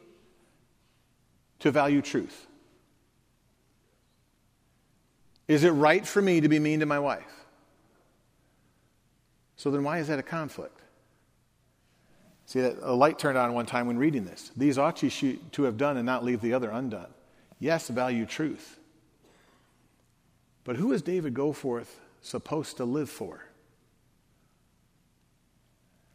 to 1.60 1.70
value 1.70 2.02
truth? 2.02 2.46
Is 5.48 5.64
it 5.64 5.70
right 5.70 6.06
for 6.06 6.20
me 6.20 6.40
to 6.40 6.48
be 6.48 6.58
mean 6.58 6.80
to 6.80 6.86
my 6.86 6.98
wife? 6.98 7.24
So 9.56 9.70
then, 9.70 9.84
why 9.84 9.98
is 9.98 10.08
that 10.08 10.18
a 10.18 10.22
conflict? 10.22 10.80
See, 12.46 12.60
a 12.60 12.92
light 12.92 13.18
turned 13.18 13.36
on 13.38 13.54
one 13.54 13.66
time 13.66 13.86
when 13.86 13.98
reading 13.98 14.24
this. 14.24 14.52
These 14.56 14.78
ought 14.78 15.02
ye 15.02 15.38
to 15.52 15.62
have 15.64 15.76
done 15.76 15.96
and 15.96 16.06
not 16.06 16.24
leave 16.24 16.40
the 16.40 16.52
other 16.52 16.70
undone. 16.70 17.12
Yes, 17.58 17.88
value 17.88 18.26
truth. 18.26 18.78
But 20.62 20.76
who 20.76 20.92
is 20.92 21.02
David 21.02 21.34
Goforth 21.34 21.94
supposed 22.20 22.76
to 22.76 22.84
live 22.84 23.10
for? 23.10 23.44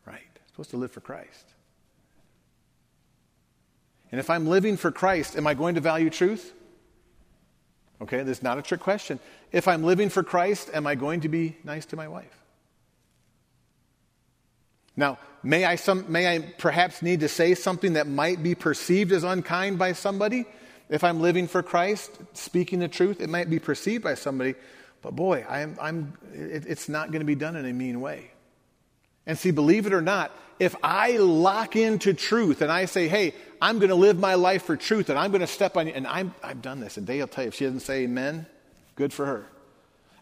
Right? 0.05 0.21
Supposed 0.61 0.71
to 0.71 0.77
live 0.77 0.91
for 0.91 1.01
Christ. 1.01 1.45
And 4.11 4.19
if 4.19 4.29
I'm 4.29 4.45
living 4.45 4.77
for 4.77 4.91
Christ, 4.91 5.35
am 5.35 5.47
I 5.47 5.55
going 5.55 5.73
to 5.73 5.81
value 5.81 6.11
truth? 6.11 6.53
Okay, 7.99 8.21
this 8.21 8.37
is 8.37 8.43
not 8.43 8.59
a 8.59 8.61
trick 8.61 8.79
question. 8.79 9.19
If 9.51 9.67
I'm 9.67 9.81
living 9.81 10.09
for 10.09 10.21
Christ, 10.21 10.69
am 10.71 10.85
I 10.85 10.93
going 10.93 11.21
to 11.21 11.29
be 11.29 11.57
nice 11.63 11.87
to 11.87 11.95
my 11.95 12.07
wife? 12.07 12.37
Now, 14.95 15.17
may 15.41 15.65
I, 15.65 15.77
some, 15.77 16.05
may 16.11 16.35
I 16.35 16.53
perhaps 16.59 17.01
need 17.01 17.21
to 17.21 17.27
say 17.27 17.55
something 17.55 17.93
that 17.93 18.05
might 18.05 18.43
be 18.43 18.53
perceived 18.53 19.11
as 19.13 19.23
unkind 19.23 19.79
by 19.79 19.93
somebody? 19.93 20.45
If 20.89 21.03
I'm 21.03 21.21
living 21.21 21.47
for 21.47 21.63
Christ, 21.63 22.11
speaking 22.33 22.77
the 22.77 22.87
truth, 22.87 23.19
it 23.19 23.29
might 23.31 23.49
be 23.49 23.57
perceived 23.57 24.03
by 24.03 24.13
somebody, 24.13 24.53
but 25.01 25.15
boy, 25.15 25.43
I'm, 25.49 25.75
I'm, 25.81 26.13
it, 26.35 26.67
it's 26.67 26.87
not 26.87 27.07
going 27.07 27.21
to 27.21 27.25
be 27.25 27.33
done 27.33 27.55
in 27.55 27.65
a 27.65 27.73
mean 27.73 27.99
way. 27.99 28.29
And 29.25 29.37
see, 29.37 29.51
believe 29.51 29.85
it 29.85 29.93
or 29.93 30.01
not, 30.01 30.31
if 30.59 30.75
I 30.83 31.17
lock 31.17 31.75
into 31.75 32.13
truth 32.13 32.61
and 32.61 32.71
I 32.71 32.85
say, 32.85 33.07
hey, 33.07 33.33
I'm 33.61 33.79
going 33.79 33.89
to 33.89 33.95
live 33.95 34.19
my 34.19 34.35
life 34.35 34.63
for 34.63 34.75
truth 34.75 35.09
and 35.09 35.17
I'm 35.17 35.31
going 35.31 35.41
to 35.41 35.47
step 35.47 35.77
on 35.77 35.87
you, 35.87 35.93
and 35.93 36.07
I'm, 36.07 36.33
I've 36.43 36.61
done 36.61 36.79
this, 36.79 36.97
and 36.97 37.05
Dave 37.05 37.21
will 37.21 37.27
tell 37.27 37.43
you, 37.43 37.49
if 37.49 37.55
she 37.55 37.65
doesn't 37.65 37.81
say 37.81 38.03
amen, 38.03 38.45
good 38.95 39.13
for 39.13 39.25
her. 39.25 39.45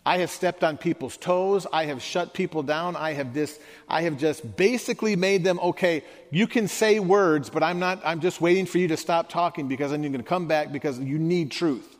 I 0.05 0.19
have 0.19 0.31
stepped 0.31 0.63
on 0.63 0.77
people's 0.77 1.17
toes. 1.17 1.67
I 1.71 1.85
have 1.85 2.01
shut 2.01 2.33
people 2.33 2.63
down. 2.63 2.95
I 2.95 3.13
have 3.13 3.33
just, 3.33 3.59
I 3.87 4.03
have 4.03 4.17
just 4.17 4.55
basically 4.55 5.15
made 5.15 5.43
them, 5.43 5.59
okay, 5.59 6.03
you 6.31 6.47
can 6.47 6.67
say 6.67 6.99
words, 6.99 7.49
but 7.49 7.63
I'm 7.63 7.79
not, 7.79 8.01
I'm 8.03 8.21
just 8.21 8.41
waiting 8.41 8.65
for 8.65 8.77
you 8.77 8.87
to 8.87 8.97
stop 8.97 9.29
talking 9.29 9.67
because 9.67 9.91
you're 9.91 9.99
going 9.99 10.13
to 10.13 10.23
come 10.23 10.47
back 10.47 10.71
because 10.71 10.99
you 10.99 11.19
need 11.19 11.51
truth. 11.51 11.97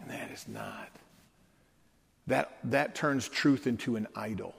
And 0.00 0.10
that 0.10 0.30
is 0.30 0.46
not. 0.46 0.90
That, 2.26 2.58
that 2.64 2.94
turns 2.94 3.28
truth 3.28 3.66
into 3.66 3.96
an 3.96 4.06
idol. 4.14 4.54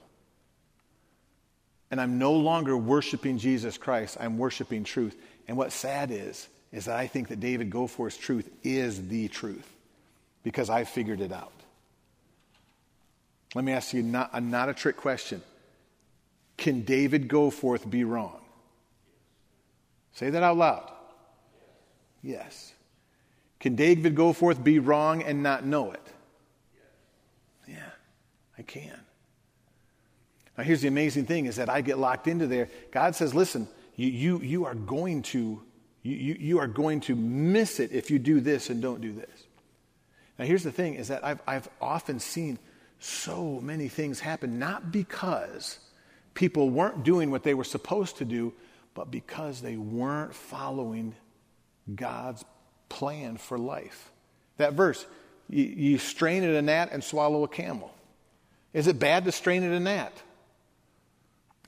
And 1.93 2.01
I'm 2.01 2.17
no 2.17 2.34
longer 2.34 2.75
worshiping 2.75 3.38
Jesus 3.38 3.77
Christ. 3.77 4.17
I'm 4.19 4.39
worshiping 4.39 4.84
truth. 4.84 5.15
And 5.47 5.56
what's 5.56 5.75
sad 5.75 6.10
is, 6.10 6.47
is 6.71 6.86
that 6.86 6.97
I 6.97 7.06
think 7.06 7.27
that 7.27 7.39
David 7.39 7.69
Goforth's 7.69 8.17
truth 8.17 8.49
is 8.63 9.10
the 9.10 9.27
truth 9.27 9.71
because 10.41 10.71
I 10.71 10.86
figured 10.86 11.21
it 11.21 11.32
out. 11.32 11.53
Let 13.53 13.63
me 13.63 13.73
ask 13.73 13.93
you 13.93 14.01
not, 14.01 14.32
a, 14.34 14.41
not 14.41 14.69
a 14.69 14.73
trick 14.73 14.97
question. 14.97 15.43
Can 16.58 16.82
David 16.82 17.27
Goforth 17.27 17.88
be 17.88 18.03
wrong? 18.03 18.41
Say 20.13 20.32
that 20.32 20.41
out 20.41 20.58
loud. 20.58 20.91
Yes. 22.23 22.73
Can 23.60 23.75
David 23.75 24.15
Goforth 24.15 24.63
be 24.63 24.79
wrong 24.79 25.21
and 25.21 25.43
not 25.43 25.63
know 25.63 25.91
it? 25.91 26.08
Yeah, 27.67 27.91
I 28.58 28.63
can. 28.63 28.99
Now, 30.57 30.63
here's 30.63 30.81
the 30.81 30.87
amazing 30.87 31.25
thing 31.25 31.45
is 31.45 31.55
that 31.55 31.69
I 31.69 31.81
get 31.81 31.97
locked 31.97 32.27
into 32.27 32.47
there. 32.47 32.69
God 32.91 33.15
says, 33.15 33.33
listen, 33.33 33.67
you, 33.95 34.07
you, 34.07 34.39
you 34.39 34.65
are 34.65 34.75
going 34.75 35.23
to 35.23 35.61
you, 36.03 36.35
you, 36.37 36.59
are 36.59 36.67
going 36.67 36.99
to 37.01 37.15
miss 37.15 37.79
it 37.79 37.93
if 37.93 38.11
you 38.11 38.19
do 38.19 38.41
this 38.41 38.69
and 38.69 38.81
don't 38.81 38.99
do 38.99 39.13
this. 39.13 39.43
Now, 40.37 40.43
here's 40.43 40.63
the 40.63 40.71
thing 40.71 40.95
is 40.95 41.07
that 41.07 41.23
I've, 41.23 41.41
I've 41.47 41.69
often 41.79 42.19
seen 42.19 42.59
so 42.99 43.61
many 43.61 43.87
things 43.87 44.19
happen, 44.19 44.59
not 44.59 44.91
because 44.91 45.79
people 46.33 46.69
weren't 46.69 47.03
doing 47.03 47.31
what 47.31 47.43
they 47.43 47.53
were 47.53 47.63
supposed 47.63 48.17
to 48.17 48.25
do, 48.25 48.53
but 48.93 49.11
because 49.11 49.61
they 49.61 49.77
weren't 49.77 50.35
following 50.35 51.15
God's 51.95 52.43
plan 52.89 53.37
for 53.37 53.57
life. 53.57 54.11
That 54.57 54.73
verse, 54.73 55.05
you, 55.49 55.63
you 55.63 55.97
strain 55.97 56.43
at 56.43 56.53
a 56.53 56.61
gnat 56.61 56.91
and 56.91 57.01
swallow 57.01 57.43
a 57.43 57.47
camel. 57.47 57.93
Is 58.73 58.87
it 58.87 58.99
bad 58.99 59.23
to 59.25 59.31
strain 59.31 59.63
at 59.63 59.71
a 59.71 59.79
gnat? 59.79 60.13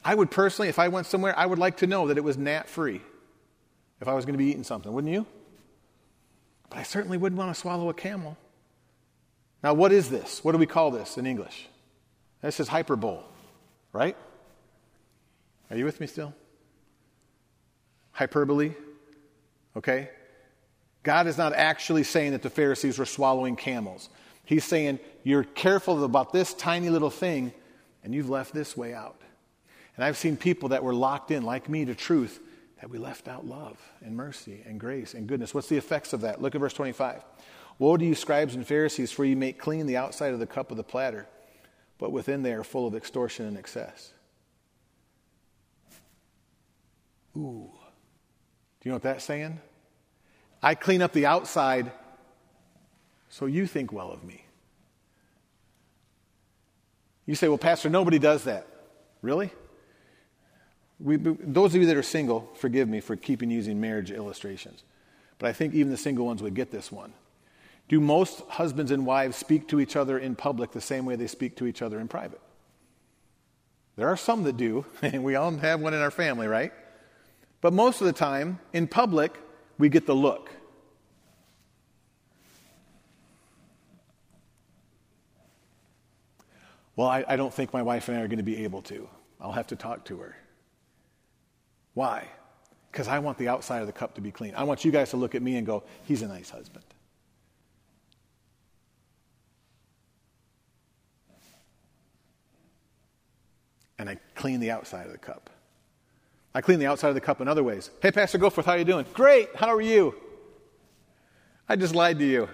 I 0.06 0.13
would 0.13 0.30
personally, 0.30 0.70
if 0.70 0.78
I 0.78 0.89
went 0.89 1.08
somewhere, 1.08 1.38
I 1.38 1.48
would 1.48 1.58
like 1.58 1.78
to 1.78 1.88
know 1.88 2.08
that 2.08 2.18
it 2.18 2.24
was 2.24 2.38
gnat 2.38 2.70
free 2.70 3.02
if 4.00 4.08
I 4.08 4.13
was 4.13 4.24
going 4.24 4.36
to 4.36 4.38
be 4.38 4.52
eating 4.52 4.63
something, 4.63 4.94
wouldn't 4.94 5.12
you? 5.12 5.26
But 6.70 6.78
I 6.78 6.84
certainly 6.84 7.18
wouldn't 7.18 7.39
want 7.39 7.54
to 7.54 7.60
swallow 7.60 7.89
a 7.89 7.94
camel. 7.94 8.38
Now, 9.63 9.74
what 9.74 9.91
is 9.91 10.12
this? 10.12 10.44
What 10.44 10.52
do 10.52 10.60
we 10.60 10.68
call 10.68 10.91
this 10.91 11.18
in 11.18 11.26
English? 11.26 11.68
This 12.44 12.60
is 12.60 12.68
hyperbole, 12.68 13.24
right? 13.94 14.15
Are 15.72 15.76
you 15.76 15.86
with 15.86 16.00
me 16.00 16.06
still? 16.06 16.36
Hyperbole, 18.12 18.74
okay? 19.76 20.10
God 21.02 21.26
is 21.26 21.36
not 21.36 21.54
actually 21.54 22.04
saying 22.04 22.34
that 22.34 22.44
the 22.44 22.52
Pharisees 22.52 23.00
were 23.00 23.06
swallowing 23.06 23.56
camels. 23.56 24.10
He's 24.44 24.65
saying, 24.65 25.00
You're 25.24 25.44
careful 25.44 26.04
about 26.04 26.32
this 26.32 26.54
tiny 26.54 26.89
little 26.89 27.10
thing, 27.10 27.52
and 28.04 28.13
you've 28.13 28.30
left 28.30 28.54
this 28.54 28.78
way 28.78 28.94
out. 28.94 29.20
And 29.96 30.04
I've 30.04 30.18
seen 30.18 30.38
people 30.38 30.70
that 30.70 30.84
were 30.84 30.94
locked 30.94 31.32
in, 31.32 31.44
like 31.44 31.70
me, 31.70 31.86
to 31.86 31.96
truth, 31.96 32.40
that 32.82 32.90
we 32.90 32.98
left 32.98 33.28
out 33.28 33.46
love 33.46 33.80
and 34.02 34.16
mercy 34.16 34.62
and 34.66 34.80
grace 34.80 35.14
and 35.14 35.28
goodness. 35.28 35.54
What's 35.54 35.70
the 35.70 35.78
effects 35.78 36.14
of 36.14 36.22
that? 36.22 36.42
Look 36.42 36.56
at 36.56 36.62
verse 36.62 36.74
25. 36.74 37.24
Woe 37.80 37.98
to 37.98 38.06
you, 38.06 38.16
scribes 38.16 38.56
and 38.56 38.66
Pharisees, 38.66 39.12
for 39.12 39.26
you 39.26 39.36
make 39.36 39.58
clean 39.60 39.86
the 39.86 39.98
outside 39.98 40.34
of 40.34 40.40
the 40.40 40.48
cup 40.48 40.72
of 40.72 40.78
the 40.78 40.84
platter, 40.84 41.28
but 41.98 42.12
within 42.12 42.44
they 42.44 42.54
are 42.54 42.64
full 42.64 42.88
of 42.88 42.96
extortion 42.96 43.46
and 43.46 43.58
excess. 43.58 44.14
Ooh. 47.38 47.70
Do 48.80 48.90
you 48.90 48.92
know 48.92 48.96
what 48.96 49.04
that's 49.04 49.26
saying? 49.26 49.60
I 50.62 50.76
clean 50.76 51.02
up 51.02 51.12
the 51.12 51.26
outside 51.26 51.92
so 53.30 53.46
you 53.46 53.68
think 53.68 53.92
well 53.92 54.12
of 54.12 54.24
me. 54.24 54.46
You 57.26 57.36
say, 57.36 57.48
well, 57.48 57.58
Pastor, 57.58 57.90
nobody 57.90 58.20
does 58.20 58.44
that. 58.44 58.68
Really? 59.22 59.52
We, 61.00 61.18
those 61.18 61.76
of 61.76 61.82
you 61.82 61.88
that 61.88 61.98
are 61.98 62.04
single, 62.04 62.50
forgive 62.56 62.88
me 62.88 63.02
for 63.02 63.16
keeping 63.16 63.52
using 63.52 63.82
marriage 63.82 64.12
illustrations. 64.12 64.84
But 65.38 65.50
I 65.50 65.54
think 65.54 65.74
even 65.74 65.92
the 65.92 65.98
single 65.98 66.26
ones 66.26 66.42
would 66.42 66.56
get 66.56 66.72
this 66.72 66.92
one. 66.92 67.14
Do 67.88 68.00
most 68.00 68.42
husbands 68.50 68.92
and 68.92 69.06
wives 69.06 69.36
speak 69.36 69.68
to 69.70 69.80
each 69.80 69.96
other 69.96 70.18
in 70.18 70.36
public 70.36 70.72
the 70.72 70.82
same 70.82 71.06
way 71.06 71.16
they 71.16 71.28
speak 71.28 71.58
to 71.58 71.68
each 71.68 71.82
other 71.82 72.00
in 72.00 72.08
private? 72.08 72.42
There 73.96 74.08
are 74.08 74.18
some 74.18 74.44
that 74.44 74.58
do, 74.58 74.86
and 75.02 75.24
we 75.24 75.36
all 75.36 75.52
have 75.52 75.82
one 75.82 75.94
in 75.94 76.02
our 76.02 76.12
family, 76.12 76.48
right? 76.48 76.72
But 77.62 77.74
most 77.74 78.02
of 78.02 78.08
the 78.08 78.14
time, 78.14 78.60
in 78.74 78.88
public, 78.88 79.38
we 79.78 79.90
get 79.90 80.06
the 80.06 80.16
look. 80.16 80.50
Well, 86.96 87.08
I, 87.08 87.26
I, 87.28 87.36
don't 87.36 87.54
think 87.54 87.74
my 87.74 87.82
wife 87.82 88.08
and 88.08 88.18
I 88.18 88.22
are 88.22 88.28
going 88.28 88.38
to 88.38 88.44
be 88.44 88.64
able 88.64 88.82
to. 88.84 89.10
I'll 89.42 89.52
have 89.52 89.68
to 89.68 89.76
talk 89.76 90.06
to 90.06 90.18
her. 90.20 90.36
Why? 91.96 92.28
Because 92.92 93.08
I 93.08 93.18
want 93.18 93.40
the 93.40 93.48
outside 93.48 93.82
of 93.82 93.88
the 93.88 93.94
cup 93.94 94.14
to 94.16 94.22
be 94.22 94.32
clean. 94.32 94.54
I 94.56 94.64
want 94.64 94.86
you 94.86 94.92
guys 94.92 95.10
to 95.10 95.18
look 95.18 95.34
at 95.34 95.42
me 95.42 95.58
and 95.58 95.66
go, 95.66 95.84
he's 96.04 96.22
a 96.22 96.28
nice 96.28 96.52
husband. 96.52 96.86
and 103.98 104.10
I 104.10 104.18
clean 104.36 104.60
the 104.60 104.72
outside 104.72 105.06
of 105.06 105.12
the 105.12 105.18
cup. 105.18 105.50
I 106.54 106.62
clean 106.62 106.80
the 106.80 106.86
outside 106.86 107.10
of 107.10 107.16
the 107.16 107.22
cup 107.22 107.42
in 107.42 107.48
other 107.48 107.64
ways. 107.64 107.90
Hey, 108.02 108.12
Pastor 108.12 108.38
Goforth, 108.38 108.66
how 108.66 108.74
are 108.74 108.78
you 108.78 108.86
doing? 108.86 109.06
Great. 109.14 109.56
How 109.56 109.68
are 109.68 109.82
you? 109.82 110.16
I 111.68 111.76
just 111.76 111.96
lied 111.96 112.20
to 112.20 112.26
you. 112.26 112.48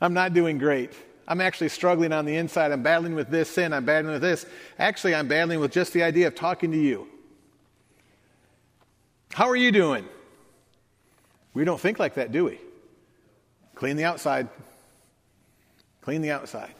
I'm 0.00 0.14
not 0.14 0.32
doing 0.32 0.58
great. 0.58 0.92
I'm 1.28 1.40
actually 1.40 1.68
struggling 1.68 2.12
on 2.12 2.24
the 2.24 2.36
inside. 2.36 2.72
I'm 2.72 2.82
battling 2.82 3.14
with 3.14 3.28
this 3.28 3.50
sin. 3.50 3.72
I'm 3.72 3.84
battling 3.84 4.12
with 4.12 4.22
this. 4.22 4.46
Actually, 4.78 5.14
I'm 5.14 5.28
battling 5.28 5.60
with 5.60 5.72
just 5.72 5.92
the 5.92 6.02
idea 6.02 6.28
of 6.28 6.34
talking 6.34 6.70
to 6.72 6.78
you. 6.78 7.08
How 9.32 9.48
are 9.48 9.56
you 9.56 9.72
doing? 9.72 10.06
We 11.54 11.64
don't 11.64 11.80
think 11.80 11.98
like 11.98 12.14
that, 12.14 12.32
do 12.32 12.44
we? 12.44 12.58
Clean 13.74 13.96
the 13.96 14.04
outside. 14.04 14.48
Clean 16.02 16.20
the 16.20 16.30
outside. 16.30 16.74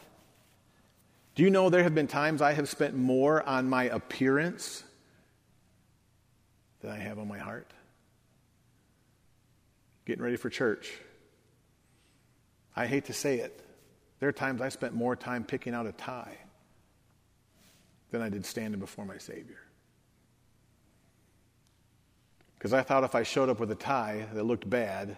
Do 1.35 1.43
you 1.43 1.49
know 1.49 1.69
there 1.69 1.83
have 1.83 1.95
been 1.95 2.07
times 2.07 2.41
I 2.41 2.53
have 2.53 2.67
spent 2.67 2.95
more 2.95 3.41
on 3.47 3.69
my 3.69 3.85
appearance 3.85 4.83
than 6.81 6.91
I 6.91 6.97
have 6.97 7.19
on 7.19 7.27
my 7.27 7.37
heart? 7.37 7.71
Getting 10.05 10.23
ready 10.23 10.35
for 10.35 10.49
church. 10.49 10.91
I 12.75 12.85
hate 12.85 13.05
to 13.05 13.13
say 13.13 13.39
it. 13.39 13.63
There 14.19 14.29
are 14.29 14.33
times 14.33 14.61
I 14.61 14.69
spent 14.69 14.93
more 14.93 15.15
time 15.15 15.43
picking 15.43 15.73
out 15.73 15.87
a 15.87 15.91
tie 15.93 16.37
than 18.11 18.21
I 18.21 18.29
did 18.29 18.45
standing 18.45 18.79
before 18.79 19.05
my 19.05 19.17
Savior. 19.17 19.59
Because 22.61 22.73
I 22.73 22.83
thought 22.83 23.03
if 23.03 23.15
I 23.15 23.23
showed 23.23 23.49
up 23.49 23.59
with 23.59 23.71
a 23.71 23.75
tie 23.75 24.27
that 24.33 24.43
looked 24.43 24.69
bad, 24.69 25.17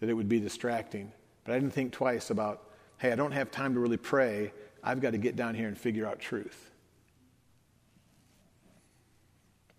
that 0.00 0.10
it 0.10 0.12
would 0.12 0.28
be 0.28 0.40
distracting. 0.40 1.10
But 1.42 1.52
I 1.52 1.58
didn't 1.58 1.72
think 1.72 1.94
twice 1.94 2.28
about, 2.28 2.70
hey, 2.98 3.10
I 3.10 3.14
don't 3.14 3.32
have 3.32 3.50
time 3.50 3.72
to 3.72 3.80
really 3.80 3.96
pray. 3.96 4.52
I've 4.84 5.00
got 5.00 5.12
to 5.12 5.18
get 5.18 5.36
down 5.36 5.54
here 5.54 5.68
and 5.68 5.78
figure 5.78 6.06
out 6.06 6.20
truth. 6.20 6.70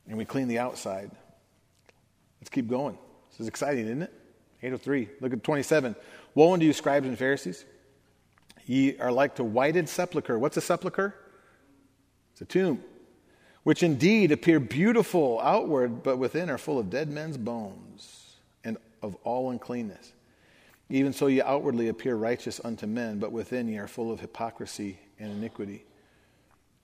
And 0.08 0.18
we 0.18 0.26
clean 0.26 0.48
the 0.48 0.58
outside. 0.58 1.12
Let's 2.42 2.50
keep 2.50 2.68
going. 2.68 2.98
This 3.30 3.42
is 3.42 3.48
exciting, 3.48 3.86
isn't 3.86 4.02
it? 4.02 4.14
803. 4.64 5.08
Look 5.22 5.34
at 5.34 5.44
27. 5.44 5.96
Woe 6.34 6.54
unto 6.54 6.66
you, 6.66 6.74
scribes 6.74 7.06
and 7.06 7.16
Pharisees. 7.16 7.64
Ye 8.66 8.98
are 8.98 9.12
like 9.12 9.36
to 9.36 9.44
whited 9.44 9.88
sepulchre. 9.88 10.40
What's 10.40 10.58
a 10.58 10.62
sepulchre? 10.62 11.14
It's 12.32 12.42
a 12.42 12.46
tomb 12.46 12.84
which 13.68 13.84
indeed 13.84 14.32
appear 14.32 14.62
beautiful 14.62 15.42
outward, 15.42 16.02
but 16.02 16.18
within 16.18 16.50
are 16.50 16.58
full 16.58 16.80
of 16.80 16.90
dead 16.90 17.10
men's 17.10 17.36
bones 17.36 18.38
and 18.64 18.78
of 19.02 19.16
all 19.26 19.52
uncleanness. 19.52 20.14
Even 20.90 21.12
so, 21.12 21.28
ye 21.28 21.42
outwardly 21.42 21.90
appear 21.90 22.16
righteous 22.16 22.62
unto 22.64 22.88
men, 22.88 23.20
but 23.20 23.34
within 23.34 23.68
ye 23.68 23.78
are 23.78 23.90
full 23.90 24.10
of 24.10 24.22
hypocrisy 24.22 24.98
and 25.20 25.34
iniquity. 25.34 25.84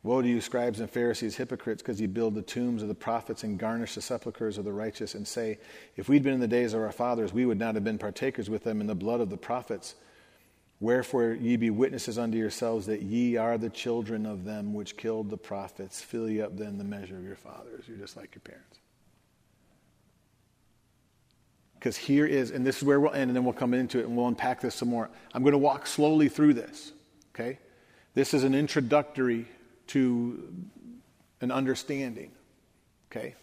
Woe 0.03 0.21
to 0.21 0.27
you, 0.27 0.41
scribes 0.41 0.81
and 0.81 0.89
Pharisees, 0.89 1.37
hypocrites, 1.37 1.81
because 1.81 2.01
ye 2.01 2.07
build 2.07 2.35
the 2.35 2.41
tombs 2.41 2.81
of 2.81 2.89
the 2.89 2.95
prophets 2.95 3.45
and 3.45 3.57
garnish 3.57 3.95
the 3.95 4.01
sepulchres 4.01 4.57
of 4.57 4.65
the 4.65 4.73
righteous, 4.73 5.15
and 5.15 5.25
say, 5.25 5.59
If 5.95 6.09
we'd 6.09 6.21
been 6.21 6.33
in 6.33 6.41
the 6.41 6.49
days 6.49 6.73
of 6.73 6.81
our 6.81 6.91
fathers, 6.91 7.31
we 7.31 7.45
would 7.45 7.59
not 7.59 7.75
have 7.75 7.85
been 7.85 7.97
partakers 7.97 8.49
with 8.49 8.65
them 8.65 8.81
in 8.81 8.87
the 8.87 8.93
blood 8.93 9.21
of 9.21 9.29
the 9.29 9.37
prophets. 9.37 9.95
Wherefore 10.83 11.37
ye 11.39 11.55
be 11.55 11.69
witnesses 11.69 12.17
unto 12.17 12.37
yourselves 12.37 12.87
that 12.87 13.01
ye 13.01 13.37
are 13.37 13.57
the 13.57 13.69
children 13.69 14.25
of 14.25 14.43
them 14.43 14.73
which 14.73 14.97
killed 14.97 15.29
the 15.29 15.37
prophets. 15.37 16.01
Fill 16.01 16.29
ye 16.29 16.41
up 16.41 16.57
then 16.57 16.77
the 16.77 16.83
measure 16.83 17.15
of 17.15 17.23
your 17.23 17.37
fathers. 17.37 17.85
You're 17.87 17.95
just 17.95 18.17
like 18.17 18.35
your 18.35 18.41
parents. 18.41 18.79
Because 21.75 21.95
here 21.95 22.25
is, 22.25 22.51
and 22.51 22.65
this 22.65 22.79
is 22.79 22.83
where 22.83 22.99
we'll 22.99 23.13
end, 23.13 23.29
and 23.29 23.35
then 23.35 23.45
we'll 23.45 23.53
come 23.53 23.73
into 23.73 23.99
it 23.99 24.07
and 24.07 24.17
we'll 24.17 24.27
unpack 24.27 24.59
this 24.59 24.75
some 24.75 24.89
more. 24.89 25.09
I'm 25.33 25.41
going 25.41 25.53
to 25.53 25.57
walk 25.57 25.87
slowly 25.87 26.27
through 26.27 26.55
this, 26.55 26.91
okay? 27.33 27.59
This 28.13 28.33
is 28.33 28.43
an 28.43 28.53
introductory 28.53 29.47
to 29.87 30.53
an 31.39 31.49
understanding, 31.49 32.31
okay? 33.09 33.35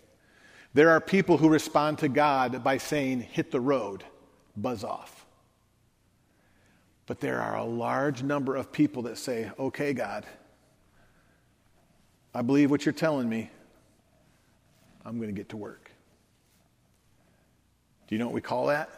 There 0.75 0.91
are 0.91 1.01
people 1.01 1.39
who 1.39 1.49
respond 1.49 2.01
to 2.01 2.09
God 2.11 2.63
by 2.63 2.77
saying, 2.77 3.23
hit 3.23 3.51
the 3.51 3.61
road, 3.61 4.05
buzz 4.59 4.85
off. 4.85 5.20
But 7.11 7.19
there 7.19 7.43
are 7.43 7.57
a 7.57 7.65
large 7.65 8.23
number 8.23 8.55
of 8.55 8.71
people 8.71 9.03
that 9.03 9.19
say, 9.19 9.51
okay, 9.59 9.93
God, 9.95 10.25
I 12.33 12.43
believe 12.43 12.71
what 12.71 12.87
you're 12.87 12.93
telling 12.93 13.29
me. 13.29 13.51
I'm 15.05 15.17
going 15.17 15.29
to 15.29 15.35
get 15.35 15.49
to 15.49 15.57
work. 15.57 15.91
Do 18.07 18.15
you 18.15 18.21
know 18.21 18.27
what 18.27 18.35
we 18.35 18.41
call 18.41 18.67
that? 18.67 18.91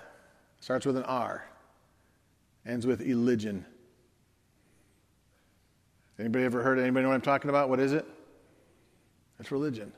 Starts 0.60 0.84
with 0.84 0.98
an 0.98 1.04
R, 1.04 1.42
ends 2.66 2.86
with 2.86 3.00
religion. 3.00 3.64
Anybody 6.18 6.44
ever 6.44 6.62
heard? 6.62 6.78
Anybody 6.78 7.04
know 7.04 7.08
what 7.08 7.14
I'm 7.14 7.22
talking 7.22 7.48
about? 7.48 7.70
What 7.70 7.80
is 7.80 7.94
it? 7.94 8.04
It's 9.40 9.50
religion. 9.50 9.90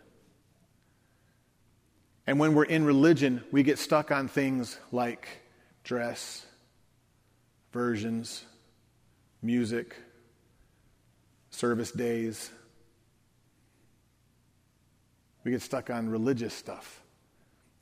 And 2.29 2.39
when 2.39 2.55
we're 2.55 2.63
in 2.63 2.85
religion, 2.85 3.43
we 3.51 3.65
get 3.65 3.81
stuck 3.81 4.13
on 4.13 4.29
things 4.29 4.79
like 4.93 5.27
dress, 5.83 6.47
versions, 7.75 8.45
music, 9.43 9.97
service 11.51 11.91
days. 11.91 12.51
We 15.43 15.51
get 15.51 15.61
stuck 15.61 15.91
on 15.91 16.09
religious 16.09 16.55
stuff. 16.55 17.03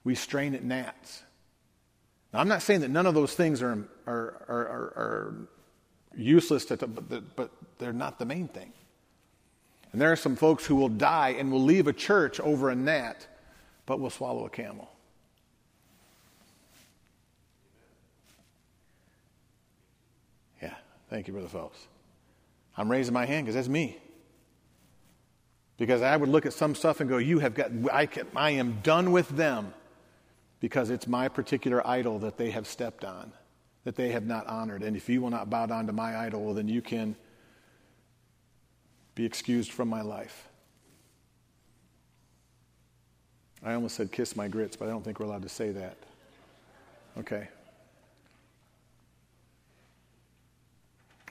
We 0.03 0.15
strain 0.15 0.55
at 0.55 0.65
gnats. 0.65 1.23
Now, 2.33 2.41
I'm 2.41 2.49
not 2.49 2.63
saying 2.63 2.81
that 2.81 2.89
none 2.89 3.05
of 3.05 3.15
those 3.15 3.35
things 3.35 3.63
are, 3.63 3.87
are, 4.07 4.47
are, 4.49 4.93
are 4.97 5.49
useless, 6.17 6.65
to, 6.65 6.87
but, 6.87 7.37
but 7.37 7.51
they're 7.79 7.93
not 7.93 8.19
the 8.19 8.25
main 8.25 8.49
thing. 8.49 8.73
And 9.93 10.01
there 10.01 10.11
are 10.11 10.17
some 10.17 10.37
folks 10.37 10.65
who 10.65 10.75
will 10.75 10.89
die 10.89 11.37
and 11.39 11.53
will 11.53 11.63
leave 11.63 11.87
a 11.87 11.93
church 11.93 12.41
over 12.41 12.71
a 12.71 12.75
gnat, 12.75 13.27
but 13.85 14.01
will 14.01 14.09
swallow 14.09 14.47
a 14.47 14.51
camel. 14.51 14.89
Thank 21.13 21.27
you, 21.27 21.35
Brother 21.35 21.49
Phelps. 21.49 21.79
I'm 22.75 22.91
raising 22.91 23.13
my 23.13 23.27
hand 23.27 23.45
because 23.45 23.55
that's 23.55 23.69
me. 23.69 23.99
Because 25.77 26.01
I 26.01 26.17
would 26.17 26.31
look 26.31 26.47
at 26.47 26.55
some 26.55 26.75
stuff 26.75 27.01
and 27.01 27.11
go, 27.11 27.19
You 27.19 27.39
have 27.41 27.53
got, 27.53 27.71
I, 27.93 28.07
can, 28.07 28.27
I 28.35 28.53
am 28.53 28.79
done 28.83 29.13
with 29.13 29.29
them 29.29 29.75
because 30.61 30.89
it's 30.89 31.07
my 31.07 31.29
particular 31.29 31.87
idol 31.87 32.19
that 32.21 32.39
they 32.39 32.51
have 32.53 32.67
stepped 32.67 33.05
on, 33.05 33.31
that 33.85 33.95
they 33.95 34.09
have 34.13 34.25
not 34.25 34.47
honored. 34.47 34.83
And 34.83 34.97
if 34.97 35.07
you 35.11 35.21
will 35.21 35.29
not 35.29 35.51
bow 35.51 35.67
down 35.67 35.87
to 35.89 35.93
my 35.93 36.17
idol, 36.17 36.45
well, 36.45 36.55
then 36.55 36.67
you 36.67 36.81
can 36.81 37.15
be 39.15 39.27
excused 39.27 39.71
from 39.71 39.89
my 39.89 40.01
life. 40.01 40.49
I 43.63 43.75
almost 43.75 43.97
said 43.97 44.13
kiss 44.13 44.35
my 44.35 44.49
grits, 44.49 44.77
but 44.77 44.89
I 44.89 44.93
don't 44.93 45.05
think 45.05 45.21
we're 45.21 45.27
allowed 45.27 45.43
to 45.43 45.51
say 45.51 45.73
that. 45.73 45.99
Okay. 47.19 47.49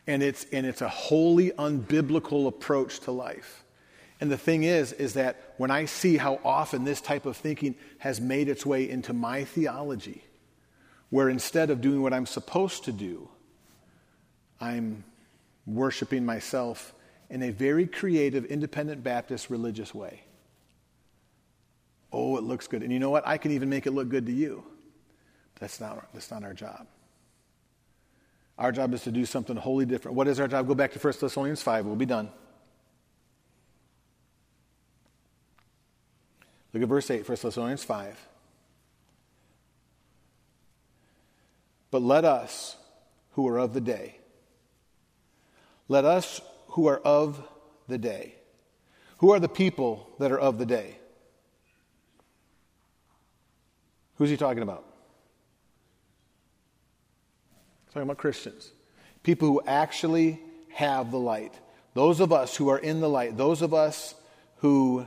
And 0.07 0.23
it's, 0.23 0.45
and 0.51 0.65
it's 0.65 0.81
a 0.81 0.89
wholly 0.89 1.51
unbiblical 1.51 2.47
approach 2.47 2.99
to 3.01 3.11
life. 3.11 3.63
And 4.19 4.31
the 4.31 4.37
thing 4.37 4.63
is, 4.63 4.93
is 4.93 5.13
that 5.13 5.53
when 5.57 5.71
I 5.71 5.85
see 5.85 6.17
how 6.17 6.39
often 6.43 6.83
this 6.83 7.01
type 7.01 7.25
of 7.25 7.37
thinking 7.37 7.75
has 7.99 8.21
made 8.21 8.49
its 8.49 8.65
way 8.65 8.89
into 8.89 9.13
my 9.13 9.43
theology, 9.43 10.23
where 11.09 11.29
instead 11.29 11.69
of 11.69 11.81
doing 11.81 12.01
what 12.01 12.13
I'm 12.13 12.25
supposed 12.25 12.85
to 12.85 12.91
do, 12.91 13.29
I'm 14.59 15.03
worshiping 15.65 16.25
myself 16.25 16.93
in 17.29 17.41
a 17.43 17.49
very 17.49 17.87
creative, 17.87 18.45
independent 18.45 19.03
Baptist 19.03 19.49
religious 19.49 19.93
way. 19.93 20.21
Oh, 22.11 22.37
it 22.37 22.43
looks 22.43 22.67
good. 22.67 22.83
And 22.83 22.91
you 22.91 22.99
know 22.99 23.09
what? 23.09 23.25
I 23.25 23.37
can 23.37 23.51
even 23.51 23.69
make 23.69 23.87
it 23.87 23.91
look 23.91 24.09
good 24.09 24.25
to 24.25 24.33
you. 24.33 24.63
That's 25.59 25.79
not, 25.79 26.13
that's 26.13 26.29
not 26.29 26.43
our 26.43 26.53
job. 26.53 26.87
Our 28.57 28.71
job 28.71 28.93
is 28.93 29.03
to 29.03 29.11
do 29.11 29.25
something 29.25 29.55
wholly 29.55 29.85
different. 29.85 30.15
What 30.15 30.27
is 30.27 30.39
our 30.39 30.47
job? 30.47 30.67
Go 30.67 30.75
back 30.75 30.91
to 30.93 30.99
1 30.99 31.13
Thessalonians 31.19 31.61
5. 31.61 31.85
We'll 31.85 31.95
be 31.95 32.05
done. 32.05 32.29
Look 36.73 36.83
at 36.83 36.89
verse 36.89 37.09
8, 37.09 37.27
1 37.27 37.37
Thessalonians 37.41 37.83
5. 37.83 38.27
But 41.89 42.01
let 42.01 42.23
us 42.23 42.77
who 43.31 43.47
are 43.47 43.59
of 43.59 43.73
the 43.73 43.81
day, 43.81 44.17
let 45.87 46.05
us 46.05 46.41
who 46.69 46.87
are 46.87 46.99
of 46.99 47.45
the 47.87 47.97
day. 47.97 48.35
Who 49.17 49.31
are 49.33 49.39
the 49.39 49.49
people 49.49 50.09
that 50.17 50.31
are 50.31 50.39
of 50.39 50.57
the 50.57 50.65
day? 50.65 50.97
Who's 54.15 54.29
he 54.29 54.37
talking 54.37 54.63
about? 54.63 54.90
Talking 57.91 58.03
about 58.03 58.17
Christians. 58.17 58.71
People 59.23 59.49
who 59.49 59.61
actually 59.67 60.39
have 60.69 61.11
the 61.11 61.19
light. 61.19 61.53
Those 61.93 62.21
of 62.21 62.31
us 62.31 62.55
who 62.55 62.69
are 62.69 62.77
in 62.77 63.01
the 63.01 63.09
light. 63.09 63.37
Those 63.37 63.61
of 63.61 63.73
us 63.73 64.15
who 64.57 65.05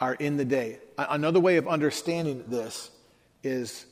are 0.00 0.14
in 0.14 0.36
the 0.36 0.44
day. 0.44 0.78
Another 0.98 1.40
way 1.40 1.56
of 1.56 1.66
understanding 1.66 2.44
this 2.48 2.90
is 3.42 3.86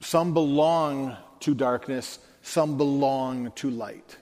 some 0.00 0.34
belong 0.34 1.16
to 1.40 1.54
darkness, 1.54 2.18
some 2.42 2.76
belong 2.76 3.50
to 3.52 3.70
light. 3.70 4.16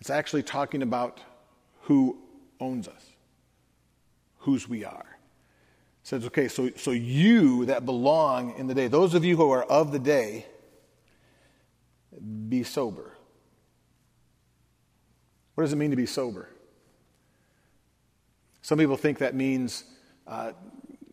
It's 0.00 0.10
actually 0.10 0.44
talking 0.44 0.82
about 0.82 1.20
who 1.82 2.18
owns 2.60 2.86
us, 2.86 3.04
whose 4.38 4.68
we 4.68 4.84
are 4.84 5.17
says, 6.08 6.24
okay, 6.24 6.48
so, 6.48 6.70
so 6.74 6.90
you 6.90 7.66
that 7.66 7.84
belong 7.84 8.54
in 8.56 8.66
the 8.66 8.74
day, 8.74 8.88
those 8.88 9.12
of 9.12 9.26
you 9.26 9.36
who 9.36 9.50
are 9.50 9.62
of 9.64 9.92
the 9.92 9.98
day, 9.98 10.46
be 12.48 12.62
sober. 12.62 13.12
What 15.54 15.64
does 15.64 15.74
it 15.74 15.76
mean 15.76 15.90
to 15.90 15.96
be 15.96 16.06
sober? 16.06 16.48
Some 18.62 18.78
people 18.78 18.96
think 18.96 19.18
that 19.18 19.34
means, 19.34 19.84
uh, 20.26 20.52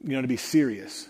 you 0.02 0.14
know, 0.14 0.22
to 0.22 0.30
be 0.30 0.38
serious. 0.38 1.10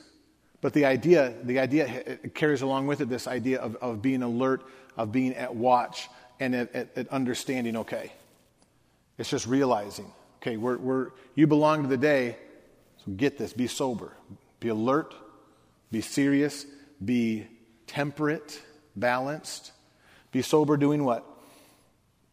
But 0.62 0.74
the 0.74 0.86
idea, 0.86 1.36
the 1.44 1.60
idea 1.60 2.18
carries 2.34 2.64
along 2.64 2.88
with 2.88 3.02
it 3.02 3.10
this 3.10 3.28
idea 3.28 3.60
of, 3.60 3.76
of 3.76 4.02
being 4.02 4.24
alert, 4.24 4.64
of 4.98 5.12
being 5.12 5.36
at 5.36 5.56
watch, 5.56 6.10
and 6.40 6.56
at, 6.56 6.74
at, 6.74 6.98
at 6.98 7.08
understanding, 7.10 7.78
okay. 7.78 8.12
It's 9.20 9.30
just 9.30 9.46
realizing, 9.46 10.12
okay, 10.42 10.58
we're, 10.58 10.78
we're, 10.78 11.12
you 11.36 11.46
belong 11.46 11.84
to 11.84 11.88
the 11.88 11.98
day, 11.98 12.38
so 13.06 13.12
get 13.12 13.38
this, 13.38 13.54
be 13.54 13.68
sober, 13.68 14.14
be 14.60 14.70
alert, 14.70 15.14
be 15.92 16.02
serious, 16.02 16.66
be 17.04 17.48
temperate, 17.88 18.62
balanced. 18.96 19.72
Be 20.32 20.42
sober 20.42 20.78
doing 20.78 21.04
what? 21.04 21.26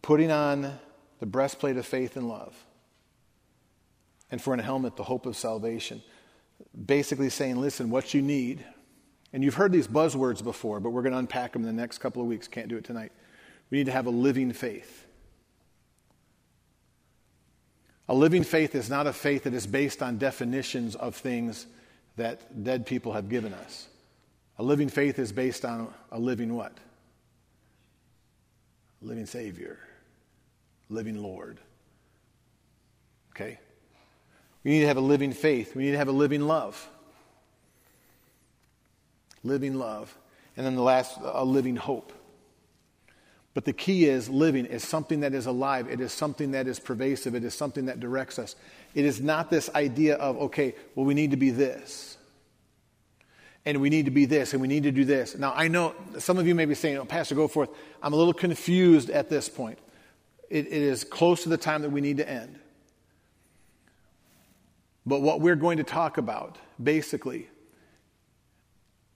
Putting 0.00 0.30
on 0.30 0.78
the 1.20 1.26
breastplate 1.26 1.76
of 1.76 1.86
faith 1.86 2.16
and 2.16 2.28
love 2.28 2.54
and 4.30 4.40
for 4.40 4.54
an 4.54 4.60
helmet, 4.60 4.96
the 4.96 5.04
hope 5.04 5.26
of 5.26 5.36
salvation. 5.36 6.02
Basically 6.86 7.28
saying, 7.28 7.60
listen, 7.60 7.90
what 7.90 8.14
you 8.14 8.22
need, 8.22 8.64
and 9.32 9.44
you've 9.44 9.54
heard 9.54 9.72
these 9.72 9.86
buzzwords 9.86 10.42
before, 10.42 10.80
but 10.80 10.90
we're 10.90 11.02
going 11.02 11.12
to 11.12 11.18
unpack 11.18 11.52
them 11.52 11.62
in 11.62 11.66
the 11.66 11.80
next 11.80 11.98
couple 11.98 12.22
of 12.22 12.28
weeks. 12.28 12.48
Can't 12.48 12.68
do 12.68 12.76
it 12.76 12.84
tonight. 12.84 13.12
We 13.70 13.78
need 13.78 13.86
to 13.86 13.92
have 13.92 14.06
a 14.06 14.10
living 14.10 14.52
faith. 14.52 15.06
A 18.12 18.14
living 18.14 18.44
faith 18.44 18.74
is 18.74 18.90
not 18.90 19.06
a 19.06 19.12
faith 19.14 19.44
that 19.44 19.54
is 19.54 19.66
based 19.66 20.02
on 20.02 20.18
definitions 20.18 20.96
of 20.96 21.16
things 21.16 21.66
that 22.16 22.62
dead 22.62 22.84
people 22.84 23.14
have 23.14 23.30
given 23.30 23.54
us. 23.54 23.88
A 24.58 24.62
living 24.62 24.90
faith 24.90 25.18
is 25.18 25.32
based 25.32 25.64
on 25.64 25.88
a 26.10 26.18
living 26.18 26.54
what? 26.54 26.76
A 29.00 29.06
living 29.06 29.24
Savior, 29.24 29.78
living 30.90 31.22
Lord. 31.22 31.56
Okay? 33.30 33.58
We 34.62 34.72
need 34.72 34.80
to 34.80 34.88
have 34.88 34.98
a 34.98 35.00
living 35.00 35.32
faith. 35.32 35.74
We 35.74 35.84
need 35.84 35.92
to 35.92 35.96
have 35.96 36.08
a 36.08 36.12
living 36.12 36.42
love. 36.42 36.86
Living 39.42 39.78
love. 39.78 40.14
And 40.58 40.66
then 40.66 40.76
the 40.76 40.82
last, 40.82 41.16
a 41.22 41.46
living 41.46 41.76
hope. 41.76 42.12
But 43.54 43.66
the 43.66 43.72
key 43.72 44.06
is 44.06 44.30
living 44.30 44.64
is 44.64 44.82
something 44.82 45.20
that 45.20 45.34
is 45.34 45.46
alive. 45.46 45.86
It 45.88 46.00
is 46.00 46.12
something 46.12 46.52
that 46.52 46.66
is 46.66 46.80
pervasive. 46.80 47.34
It 47.34 47.44
is 47.44 47.54
something 47.54 47.86
that 47.86 48.00
directs 48.00 48.38
us. 48.38 48.56
It 48.94 49.04
is 49.04 49.20
not 49.20 49.50
this 49.50 49.68
idea 49.74 50.16
of, 50.16 50.38
okay, 50.38 50.74
well, 50.94 51.04
we 51.04 51.14
need 51.14 51.32
to 51.32 51.36
be 51.36 51.50
this. 51.50 52.16
And 53.64 53.80
we 53.80 53.90
need 53.90 54.06
to 54.06 54.10
be 54.10 54.24
this, 54.24 54.54
and 54.54 54.62
we 54.62 54.68
need 54.68 54.84
to 54.84 54.90
do 54.90 55.04
this. 55.04 55.36
Now, 55.36 55.52
I 55.54 55.68
know 55.68 55.94
some 56.18 56.38
of 56.38 56.48
you 56.48 56.54
may 56.54 56.64
be 56.64 56.74
saying, 56.74 56.96
oh, 56.96 57.04
Pastor, 57.04 57.34
Goforth. 57.34 57.68
I'm 58.02 58.12
a 58.12 58.16
little 58.16 58.32
confused 58.32 59.08
at 59.10 59.28
this 59.28 59.48
point. 59.48 59.78
it, 60.52 60.66
it 60.66 60.72
is 60.72 61.02
close 61.02 61.44
to 61.44 61.48
the 61.48 61.56
time 61.56 61.80
that 61.80 61.90
we 61.90 62.02
need 62.02 62.18
to 62.18 62.28
end. 62.28 62.58
But 65.06 65.22
what 65.22 65.40
we're 65.40 65.56
going 65.56 65.78
to 65.78 65.84
talk 65.84 66.18
about, 66.18 66.58
basically, 66.80 67.48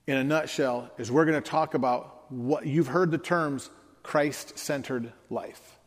in 0.07 0.17
a 0.17 0.23
nutshell, 0.23 0.89
is 0.97 1.11
we're 1.11 1.25
going 1.25 1.41
to 1.41 1.47
talk 1.47 1.75
about 1.75 2.31
what 2.31 2.65
you've 2.65 2.87
heard 2.87 3.11
the 3.11 3.19
terms 3.19 3.69
Christ 4.07 4.57
centered 4.57 5.11
life. 5.29 5.77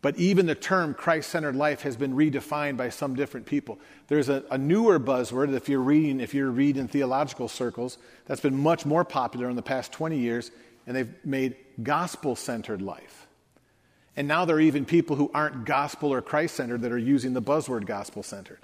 But 0.00 0.16
even 0.16 0.46
the 0.46 0.54
term 0.54 0.94
Christ 0.94 1.28
centered 1.28 1.54
life 1.54 1.82
has 1.82 1.98
been 1.98 2.14
redefined 2.14 2.78
by 2.78 2.88
some 2.88 3.14
different 3.14 3.44
people. 3.44 3.78
There's 4.08 4.30
a, 4.30 4.42
a, 4.50 4.56
newer 4.56 4.98
buzzword, 4.98 5.54
if 5.54 5.68
you're 5.68 5.82
reading, 5.82 6.18
if 6.18 6.32
you're 6.32 6.50
reading 6.50 6.88
theological 6.88 7.46
circles, 7.46 7.98
that's 8.24 8.40
been 8.40 8.56
much 8.56 8.86
more 8.86 9.04
popular 9.04 9.50
in 9.50 9.56
the 9.56 9.60
past 9.60 9.92
20 9.92 10.16
years, 10.16 10.50
and 10.86 10.96
they've 10.96 11.12
made 11.26 11.56
gospel 11.82 12.34
centered 12.34 12.80
life. 12.80 13.26
And 14.16 14.26
now 14.26 14.46
there 14.46 14.56
are 14.56 14.60
even 14.60 14.86
people 14.86 15.16
who 15.16 15.30
aren't 15.34 15.66
gospel 15.66 16.10
or 16.10 16.22
Christ 16.22 16.54
centered 16.54 16.80
that 16.80 16.92
are 16.92 16.96
using 16.96 17.34
the 17.34 17.42
buzzword 17.42 17.84
gospel 17.84 18.22
centered. 18.22 18.60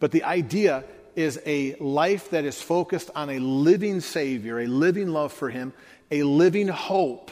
But 0.00 0.12
the 0.12 0.24
idea 0.24 0.84
is 1.16 1.40
a 1.46 1.74
life 1.76 2.30
that 2.30 2.44
is 2.44 2.62
focused 2.62 3.10
on 3.14 3.30
a 3.30 3.38
living 3.40 4.00
Savior, 4.00 4.60
a 4.60 4.66
living 4.66 5.08
love 5.08 5.32
for 5.32 5.50
Him, 5.50 5.72
a 6.10 6.22
living 6.22 6.68
hope. 6.68 7.30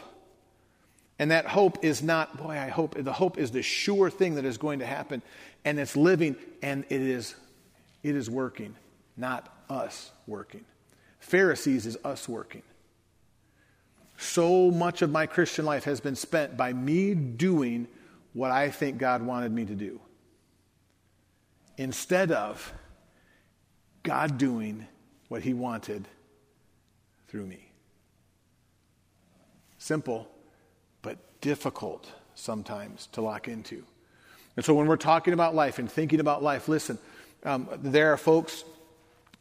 And 1.19 1.31
that 1.31 1.47
hope 1.47 1.85
is 1.85 2.03
not, 2.03 2.37
boy, 2.37 2.53
I 2.53 2.69
hope, 2.69 2.95
the 3.03 3.13
hope 3.13 3.39
is 3.39 3.51
the 3.51 3.63
sure 3.63 4.11
thing 4.11 4.35
that 4.35 4.45
is 4.45 4.59
going 4.59 4.81
to 4.81 4.87
happen. 4.87 5.23
And 5.65 5.79
it's 5.79 5.97
living 5.97 6.37
and 6.63 6.85
it 6.91 7.01
is, 7.01 7.35
it 8.03 8.15
is 8.15 8.29
working, 8.29 8.77
not 9.17 9.53
us 9.71 10.11
working. 10.27 10.65
Pharisees 11.21 11.87
is 11.87 11.97
us 12.05 12.29
working. 12.29 12.63
So 14.19 14.71
much 14.71 15.03
of 15.03 15.11
my 15.11 15.27
Christian 15.27 15.65
life 15.65 15.85
has 15.85 16.01
been 16.01 16.17
spent 16.17 16.57
by 16.57 16.73
me 16.73 17.15
doing 17.15 17.89
what 18.33 18.51
I 18.51 18.71
think 18.71 18.99
God 18.99 19.23
wanted 19.23 19.53
me 19.53 19.65
to 19.65 19.75
do 19.75 20.01
instead 21.79 22.33
of 22.33 22.73
God 24.03 24.39
doing 24.39 24.87
what 25.29 25.43
He 25.43 25.53
wanted 25.53 26.07
through 27.29 27.47
me. 27.47 27.66
Simple, 29.87 30.29
but 31.01 31.17
difficult 31.41 32.11
sometimes 32.35 33.07
to 33.13 33.21
lock 33.21 33.47
into. 33.47 33.85
And 34.57 34.65
so 34.65 34.75
when 34.75 34.89
we're 34.89 34.97
talking 34.97 35.33
about 35.33 35.55
life 35.55 35.79
and 35.79 35.89
thinking 35.89 36.19
about 36.19 36.43
life, 36.43 36.67
listen, 36.67 36.99
um, 37.45 37.69
there 37.77 38.13
are 38.13 38.17
folks 38.17 38.65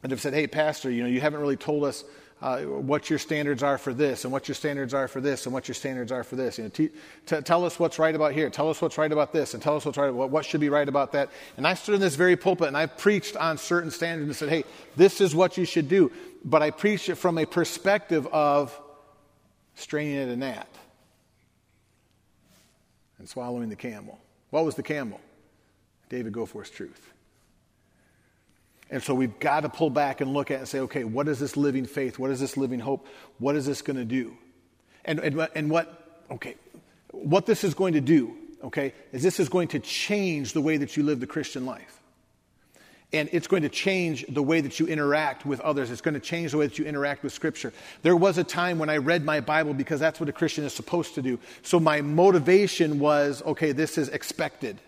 that 0.02 0.12
have 0.12 0.20
said, 0.20 0.34
hey, 0.34 0.46
Pastor, 0.46 0.88
you 0.88 1.02
know, 1.02 1.08
you 1.08 1.20
haven't 1.20 1.40
really 1.40 1.56
told 1.56 1.82
us 1.82 2.04
uh, 2.40 2.60
what 2.60 3.10
your 3.10 3.18
standards 3.18 3.64
are 3.64 3.76
for 3.76 3.92
this, 3.92 4.22
and 4.22 4.32
what 4.32 4.46
your 4.46 4.54
standards 4.54 4.94
are 4.94 5.08
for 5.08 5.20
this, 5.20 5.46
and 5.46 5.52
what 5.52 5.66
your 5.66 5.74
standards 5.74 6.12
are 6.12 6.22
for 6.22 6.36
this. 6.36 6.58
You 6.58 6.64
know, 6.64 6.70
t- 6.70 6.90
t- 7.26 7.40
tell 7.40 7.64
us 7.64 7.80
what's 7.80 7.98
right 7.98 8.14
about 8.14 8.32
here. 8.32 8.48
Tell 8.48 8.70
us 8.70 8.80
what's 8.80 8.98
right 8.98 9.10
about 9.10 9.32
this, 9.32 9.52
and 9.52 9.60
tell 9.60 9.74
us 9.74 9.84
what's 9.84 9.98
right. 9.98 10.14
What, 10.14 10.30
what 10.30 10.44
should 10.44 10.60
be 10.60 10.68
right 10.68 10.88
about 10.88 11.10
that. 11.10 11.30
And 11.56 11.66
I 11.66 11.74
stood 11.74 11.96
in 11.96 12.00
this 12.00 12.14
very 12.14 12.36
pulpit, 12.36 12.68
and 12.68 12.76
I 12.76 12.86
preached 12.86 13.36
on 13.36 13.58
certain 13.58 13.90
standards 13.90 14.28
and 14.28 14.36
said, 14.36 14.48
"Hey, 14.48 14.62
this 14.94 15.20
is 15.20 15.34
what 15.34 15.56
you 15.56 15.64
should 15.64 15.88
do." 15.88 16.12
But 16.44 16.62
I 16.62 16.70
preached 16.70 17.08
it 17.08 17.16
from 17.16 17.36
a 17.36 17.46
perspective 17.46 18.28
of 18.28 18.78
straining 19.76 20.16
at 20.18 20.28
a 20.28 20.36
gnat 20.36 20.68
and 23.18 23.28
swallowing 23.28 23.68
the 23.68 23.76
camel. 23.76 24.18
What 24.50 24.64
was 24.64 24.74
the 24.74 24.82
camel? 24.82 25.20
David 26.08 26.32
Goforth's 26.32 26.70
truth. 26.70 27.12
And 28.90 29.02
so 29.02 29.14
we've 29.14 29.38
got 29.40 29.60
to 29.60 29.68
pull 29.68 29.90
back 29.90 30.20
and 30.20 30.32
look 30.32 30.50
at 30.50 30.60
and 30.60 30.68
say, 30.68 30.80
okay, 30.80 31.04
what 31.04 31.28
is 31.28 31.38
this 31.40 31.56
living 31.56 31.86
faith? 31.86 32.18
What 32.18 32.30
is 32.30 32.40
this 32.40 32.56
living 32.56 32.78
hope? 32.78 33.06
What 33.38 33.56
is 33.56 33.66
this 33.66 33.82
going 33.82 33.96
to 33.96 34.04
do? 34.04 34.36
And, 35.04 35.18
and, 35.18 35.48
and 35.54 35.70
what, 35.70 36.22
okay, 36.30 36.54
what 37.10 37.46
this 37.46 37.64
is 37.64 37.74
going 37.74 37.94
to 37.94 38.00
do, 38.00 38.36
okay, 38.62 38.94
is 39.12 39.22
this 39.22 39.40
is 39.40 39.48
going 39.48 39.68
to 39.68 39.80
change 39.80 40.52
the 40.52 40.60
way 40.60 40.76
that 40.76 40.96
you 40.96 41.02
live 41.02 41.20
the 41.20 41.26
Christian 41.26 41.66
life. 41.66 42.00
And 43.12 43.28
it's 43.32 43.46
going 43.46 43.62
to 43.62 43.68
change 43.68 44.26
the 44.28 44.42
way 44.42 44.60
that 44.60 44.80
you 44.80 44.86
interact 44.86 45.46
with 45.46 45.60
others. 45.60 45.90
It's 45.90 46.00
going 46.00 46.14
to 46.14 46.20
change 46.20 46.50
the 46.50 46.58
way 46.58 46.66
that 46.66 46.78
you 46.78 46.84
interact 46.84 47.22
with 47.22 47.32
Scripture. 47.32 47.72
There 48.02 48.16
was 48.16 48.36
a 48.36 48.44
time 48.44 48.78
when 48.78 48.90
I 48.90 48.96
read 48.96 49.24
my 49.24 49.40
Bible 49.40 49.74
because 49.74 50.00
that's 50.00 50.18
what 50.18 50.28
a 50.28 50.32
Christian 50.32 50.64
is 50.64 50.74
supposed 50.74 51.14
to 51.14 51.22
do. 51.22 51.38
So 51.62 51.78
my 51.78 52.00
motivation 52.00 52.98
was 52.98 53.42
okay, 53.44 53.72
this 53.72 53.96
is 53.96 54.08
expected. 54.08 54.80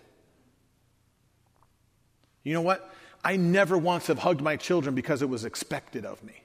You 2.43 2.53
know 2.53 2.61
what? 2.61 2.93
I 3.23 3.37
never 3.37 3.77
once 3.77 4.07
have 4.07 4.19
hugged 4.19 4.41
my 4.41 4.55
children 4.57 4.95
because 4.95 5.21
it 5.21 5.29
was 5.29 5.45
expected 5.45 6.05
of 6.05 6.21
me. 6.23 6.43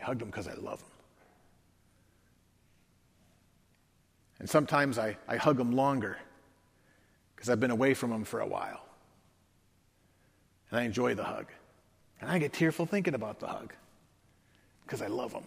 I 0.00 0.04
hugged 0.04 0.20
them 0.20 0.28
because 0.28 0.48
I 0.48 0.54
love 0.54 0.80
them. 0.80 0.88
And 4.40 4.48
sometimes 4.48 4.98
I, 4.98 5.16
I 5.28 5.36
hug 5.36 5.58
them 5.58 5.72
longer 5.72 6.18
because 7.40 7.48
I've 7.48 7.58
been 7.58 7.70
away 7.70 7.94
from 7.94 8.10
them 8.10 8.22
for 8.22 8.40
a 8.40 8.46
while. 8.46 8.82
And 10.70 10.78
I 10.78 10.82
enjoy 10.82 11.14
the 11.14 11.24
hug. 11.24 11.46
And 12.20 12.30
I 12.30 12.38
get 12.38 12.52
tearful 12.52 12.84
thinking 12.84 13.14
about 13.14 13.40
the 13.40 13.46
hug 13.46 13.72
because 14.84 15.00
I 15.00 15.06
love 15.06 15.32
them. 15.32 15.44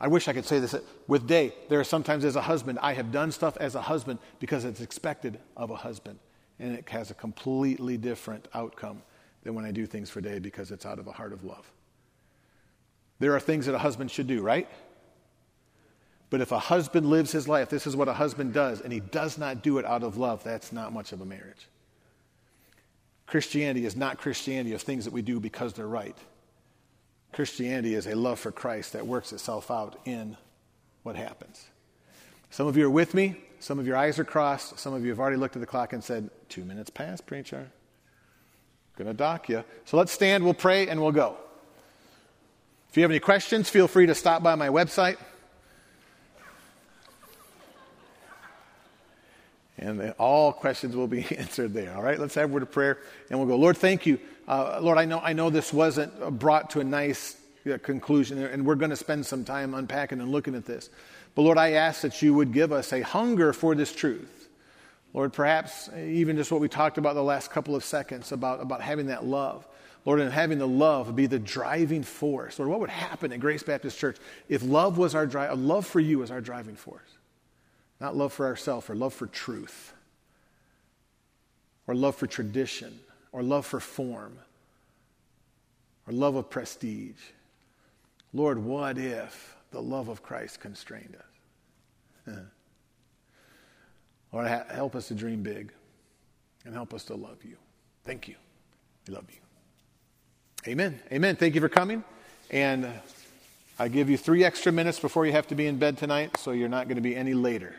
I 0.00 0.08
wish 0.08 0.26
I 0.26 0.32
could 0.32 0.44
say 0.44 0.58
this 0.58 0.74
uh, 0.74 0.80
with 1.06 1.28
Day. 1.28 1.54
There 1.68 1.78
are 1.78 1.84
sometimes 1.84 2.24
as 2.24 2.34
a 2.34 2.40
husband, 2.40 2.80
I 2.82 2.92
have 2.94 3.12
done 3.12 3.30
stuff 3.30 3.56
as 3.58 3.76
a 3.76 3.82
husband 3.82 4.18
because 4.40 4.64
it's 4.64 4.80
expected 4.80 5.38
of 5.56 5.70
a 5.70 5.76
husband 5.76 6.18
and 6.58 6.74
it 6.76 6.88
has 6.88 7.12
a 7.12 7.14
completely 7.14 7.96
different 7.96 8.48
outcome 8.52 9.02
than 9.44 9.54
when 9.54 9.64
I 9.64 9.70
do 9.70 9.86
things 9.86 10.10
for 10.10 10.20
Day 10.20 10.40
because 10.40 10.72
it's 10.72 10.84
out 10.84 10.98
of 10.98 11.06
a 11.06 11.12
heart 11.12 11.32
of 11.32 11.44
love. 11.44 11.70
There 13.20 13.36
are 13.36 13.40
things 13.40 13.66
that 13.66 13.76
a 13.76 13.78
husband 13.78 14.10
should 14.10 14.26
do, 14.26 14.42
right? 14.42 14.68
But 16.30 16.40
if 16.40 16.52
a 16.52 16.58
husband 16.58 17.10
lives 17.10 17.32
his 17.32 17.48
life, 17.48 17.68
this 17.68 17.86
is 17.86 17.96
what 17.96 18.08
a 18.08 18.12
husband 18.12 18.54
does, 18.54 18.80
and 18.80 18.92
he 18.92 19.00
does 19.00 19.36
not 19.36 19.62
do 19.62 19.78
it 19.78 19.84
out 19.84 20.04
of 20.04 20.16
love, 20.16 20.44
that's 20.44 20.72
not 20.72 20.92
much 20.92 21.12
of 21.12 21.20
a 21.20 21.24
marriage. 21.24 21.66
Christianity 23.26 23.84
is 23.84 23.96
not 23.96 24.18
Christianity 24.18 24.72
of 24.74 24.82
things 24.82 25.04
that 25.04 25.12
we 25.12 25.22
do 25.22 25.40
because 25.40 25.72
they're 25.72 25.86
right. 25.86 26.16
Christianity 27.32 27.94
is 27.94 28.06
a 28.06 28.14
love 28.14 28.38
for 28.38 28.50
Christ 28.50 28.92
that 28.92 29.06
works 29.06 29.32
itself 29.32 29.70
out 29.70 30.00
in 30.04 30.36
what 31.02 31.16
happens. 31.16 31.64
Some 32.50 32.66
of 32.66 32.76
you 32.76 32.86
are 32.86 32.90
with 32.90 33.14
me. 33.14 33.36
Some 33.60 33.78
of 33.78 33.86
your 33.86 33.96
eyes 33.96 34.18
are 34.18 34.24
crossed. 34.24 34.78
Some 34.78 34.94
of 34.94 35.04
you 35.04 35.10
have 35.10 35.20
already 35.20 35.36
looked 35.36 35.54
at 35.54 35.60
the 35.60 35.66
clock 35.66 35.92
and 35.92 36.02
said, 36.02 36.30
Two 36.48 36.64
minutes 36.64 36.90
past, 36.90 37.26
preacher. 37.26 37.70
Gonna 38.96 39.14
dock 39.14 39.48
you. 39.48 39.64
So 39.84 39.96
let's 39.96 40.12
stand, 40.12 40.44
we'll 40.44 40.54
pray, 40.54 40.88
and 40.88 41.00
we'll 41.00 41.12
go. 41.12 41.36
If 42.88 42.96
you 42.96 43.04
have 43.04 43.10
any 43.10 43.20
questions, 43.20 43.70
feel 43.70 43.86
free 43.86 44.06
to 44.06 44.14
stop 44.14 44.42
by 44.42 44.56
my 44.56 44.68
website. 44.68 45.16
And 49.80 50.14
all 50.18 50.52
questions 50.52 50.94
will 50.94 51.08
be 51.08 51.24
answered 51.38 51.72
there. 51.72 51.96
All 51.96 52.02
right, 52.02 52.18
let's 52.18 52.34
have 52.34 52.50
a 52.50 52.52
word 52.52 52.62
of 52.62 52.70
prayer 52.70 52.98
and 53.30 53.38
we'll 53.38 53.48
go. 53.48 53.56
Lord, 53.56 53.76
thank 53.76 54.06
you. 54.06 54.20
Uh, 54.46 54.78
Lord, 54.80 54.98
I 54.98 55.06
know, 55.06 55.20
I 55.20 55.32
know 55.32 55.48
this 55.48 55.72
wasn't 55.72 56.38
brought 56.38 56.70
to 56.70 56.80
a 56.80 56.84
nice 56.84 57.36
uh, 57.70 57.78
conclusion, 57.78 58.38
and 58.42 58.64
we're 58.64 58.74
going 58.74 58.90
to 58.90 58.96
spend 58.96 59.24
some 59.24 59.44
time 59.44 59.74
unpacking 59.74 60.20
and 60.20 60.30
looking 60.30 60.54
at 60.54 60.66
this. 60.66 60.90
But 61.34 61.42
Lord, 61.42 61.56
I 61.56 61.72
ask 61.72 62.02
that 62.02 62.20
you 62.20 62.34
would 62.34 62.52
give 62.52 62.72
us 62.72 62.92
a 62.92 63.00
hunger 63.00 63.52
for 63.52 63.74
this 63.74 63.94
truth. 63.94 64.48
Lord, 65.14 65.32
perhaps 65.32 65.88
even 65.96 66.36
just 66.36 66.52
what 66.52 66.60
we 66.60 66.68
talked 66.68 66.98
about 66.98 67.14
the 67.14 67.22
last 67.22 67.50
couple 67.50 67.74
of 67.74 67.82
seconds 67.82 68.32
about, 68.32 68.60
about 68.60 68.82
having 68.82 69.06
that 69.06 69.24
love. 69.24 69.66
Lord, 70.04 70.20
and 70.20 70.32
having 70.32 70.58
the 70.58 70.68
love 70.68 71.14
be 71.14 71.26
the 71.26 71.38
driving 71.38 72.02
force. 72.02 72.58
Lord, 72.58 72.70
what 72.70 72.80
would 72.80 72.90
happen 72.90 73.32
at 73.32 73.40
Grace 73.40 73.62
Baptist 73.62 73.98
Church 73.98 74.16
if 74.48 74.62
love 74.62 74.96
was 74.96 75.14
our 75.14 75.26
drive, 75.26 75.58
love 75.58 75.86
for 75.86 76.00
you 76.00 76.20
was 76.20 76.30
our 76.30 76.40
driving 76.40 76.74
force? 76.74 77.18
Not 78.00 78.16
love 78.16 78.32
for 78.32 78.46
ourselves 78.46 78.88
or 78.88 78.94
love 78.94 79.12
for 79.12 79.26
truth 79.26 79.92
or 81.86 81.94
love 81.94 82.16
for 82.16 82.26
tradition 82.26 82.98
or 83.32 83.42
love 83.42 83.66
for 83.66 83.80
form 83.80 84.38
or 86.06 86.12
love 86.12 86.34
of 86.34 86.48
prestige. 86.48 87.20
Lord, 88.32 88.58
what 88.58 88.96
if 88.96 89.56
the 89.70 89.82
love 89.82 90.08
of 90.08 90.22
Christ 90.22 90.60
constrained 90.60 91.16
us? 91.16 92.36
Lord, 94.32 94.46
help 94.46 94.94
us 94.94 95.08
to 95.08 95.14
dream 95.14 95.42
big 95.42 95.72
and 96.64 96.72
help 96.72 96.94
us 96.94 97.04
to 97.04 97.14
love 97.14 97.44
you. 97.44 97.56
Thank 98.04 98.28
you. 98.28 98.36
We 99.06 99.14
love 99.14 99.24
you. 99.28 100.70
Amen. 100.70 101.00
Amen. 101.10 101.36
Thank 101.36 101.54
you 101.54 101.60
for 101.60 101.68
coming. 101.68 102.04
And 102.50 102.84
uh, 102.84 102.90
I 103.78 103.88
give 103.88 104.10
you 104.10 104.16
three 104.16 104.44
extra 104.44 104.70
minutes 104.70 105.00
before 105.00 105.26
you 105.26 105.32
have 105.32 105.48
to 105.48 105.54
be 105.54 105.66
in 105.66 105.78
bed 105.78 105.98
tonight, 105.98 106.36
so 106.36 106.52
you're 106.52 106.68
not 106.68 106.86
going 106.86 106.96
to 106.96 107.02
be 107.02 107.16
any 107.16 107.34
later. 107.34 107.74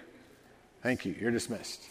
Thank 0.82 1.06
you. 1.06 1.16
You're 1.20 1.32
dismissed. 1.32 1.86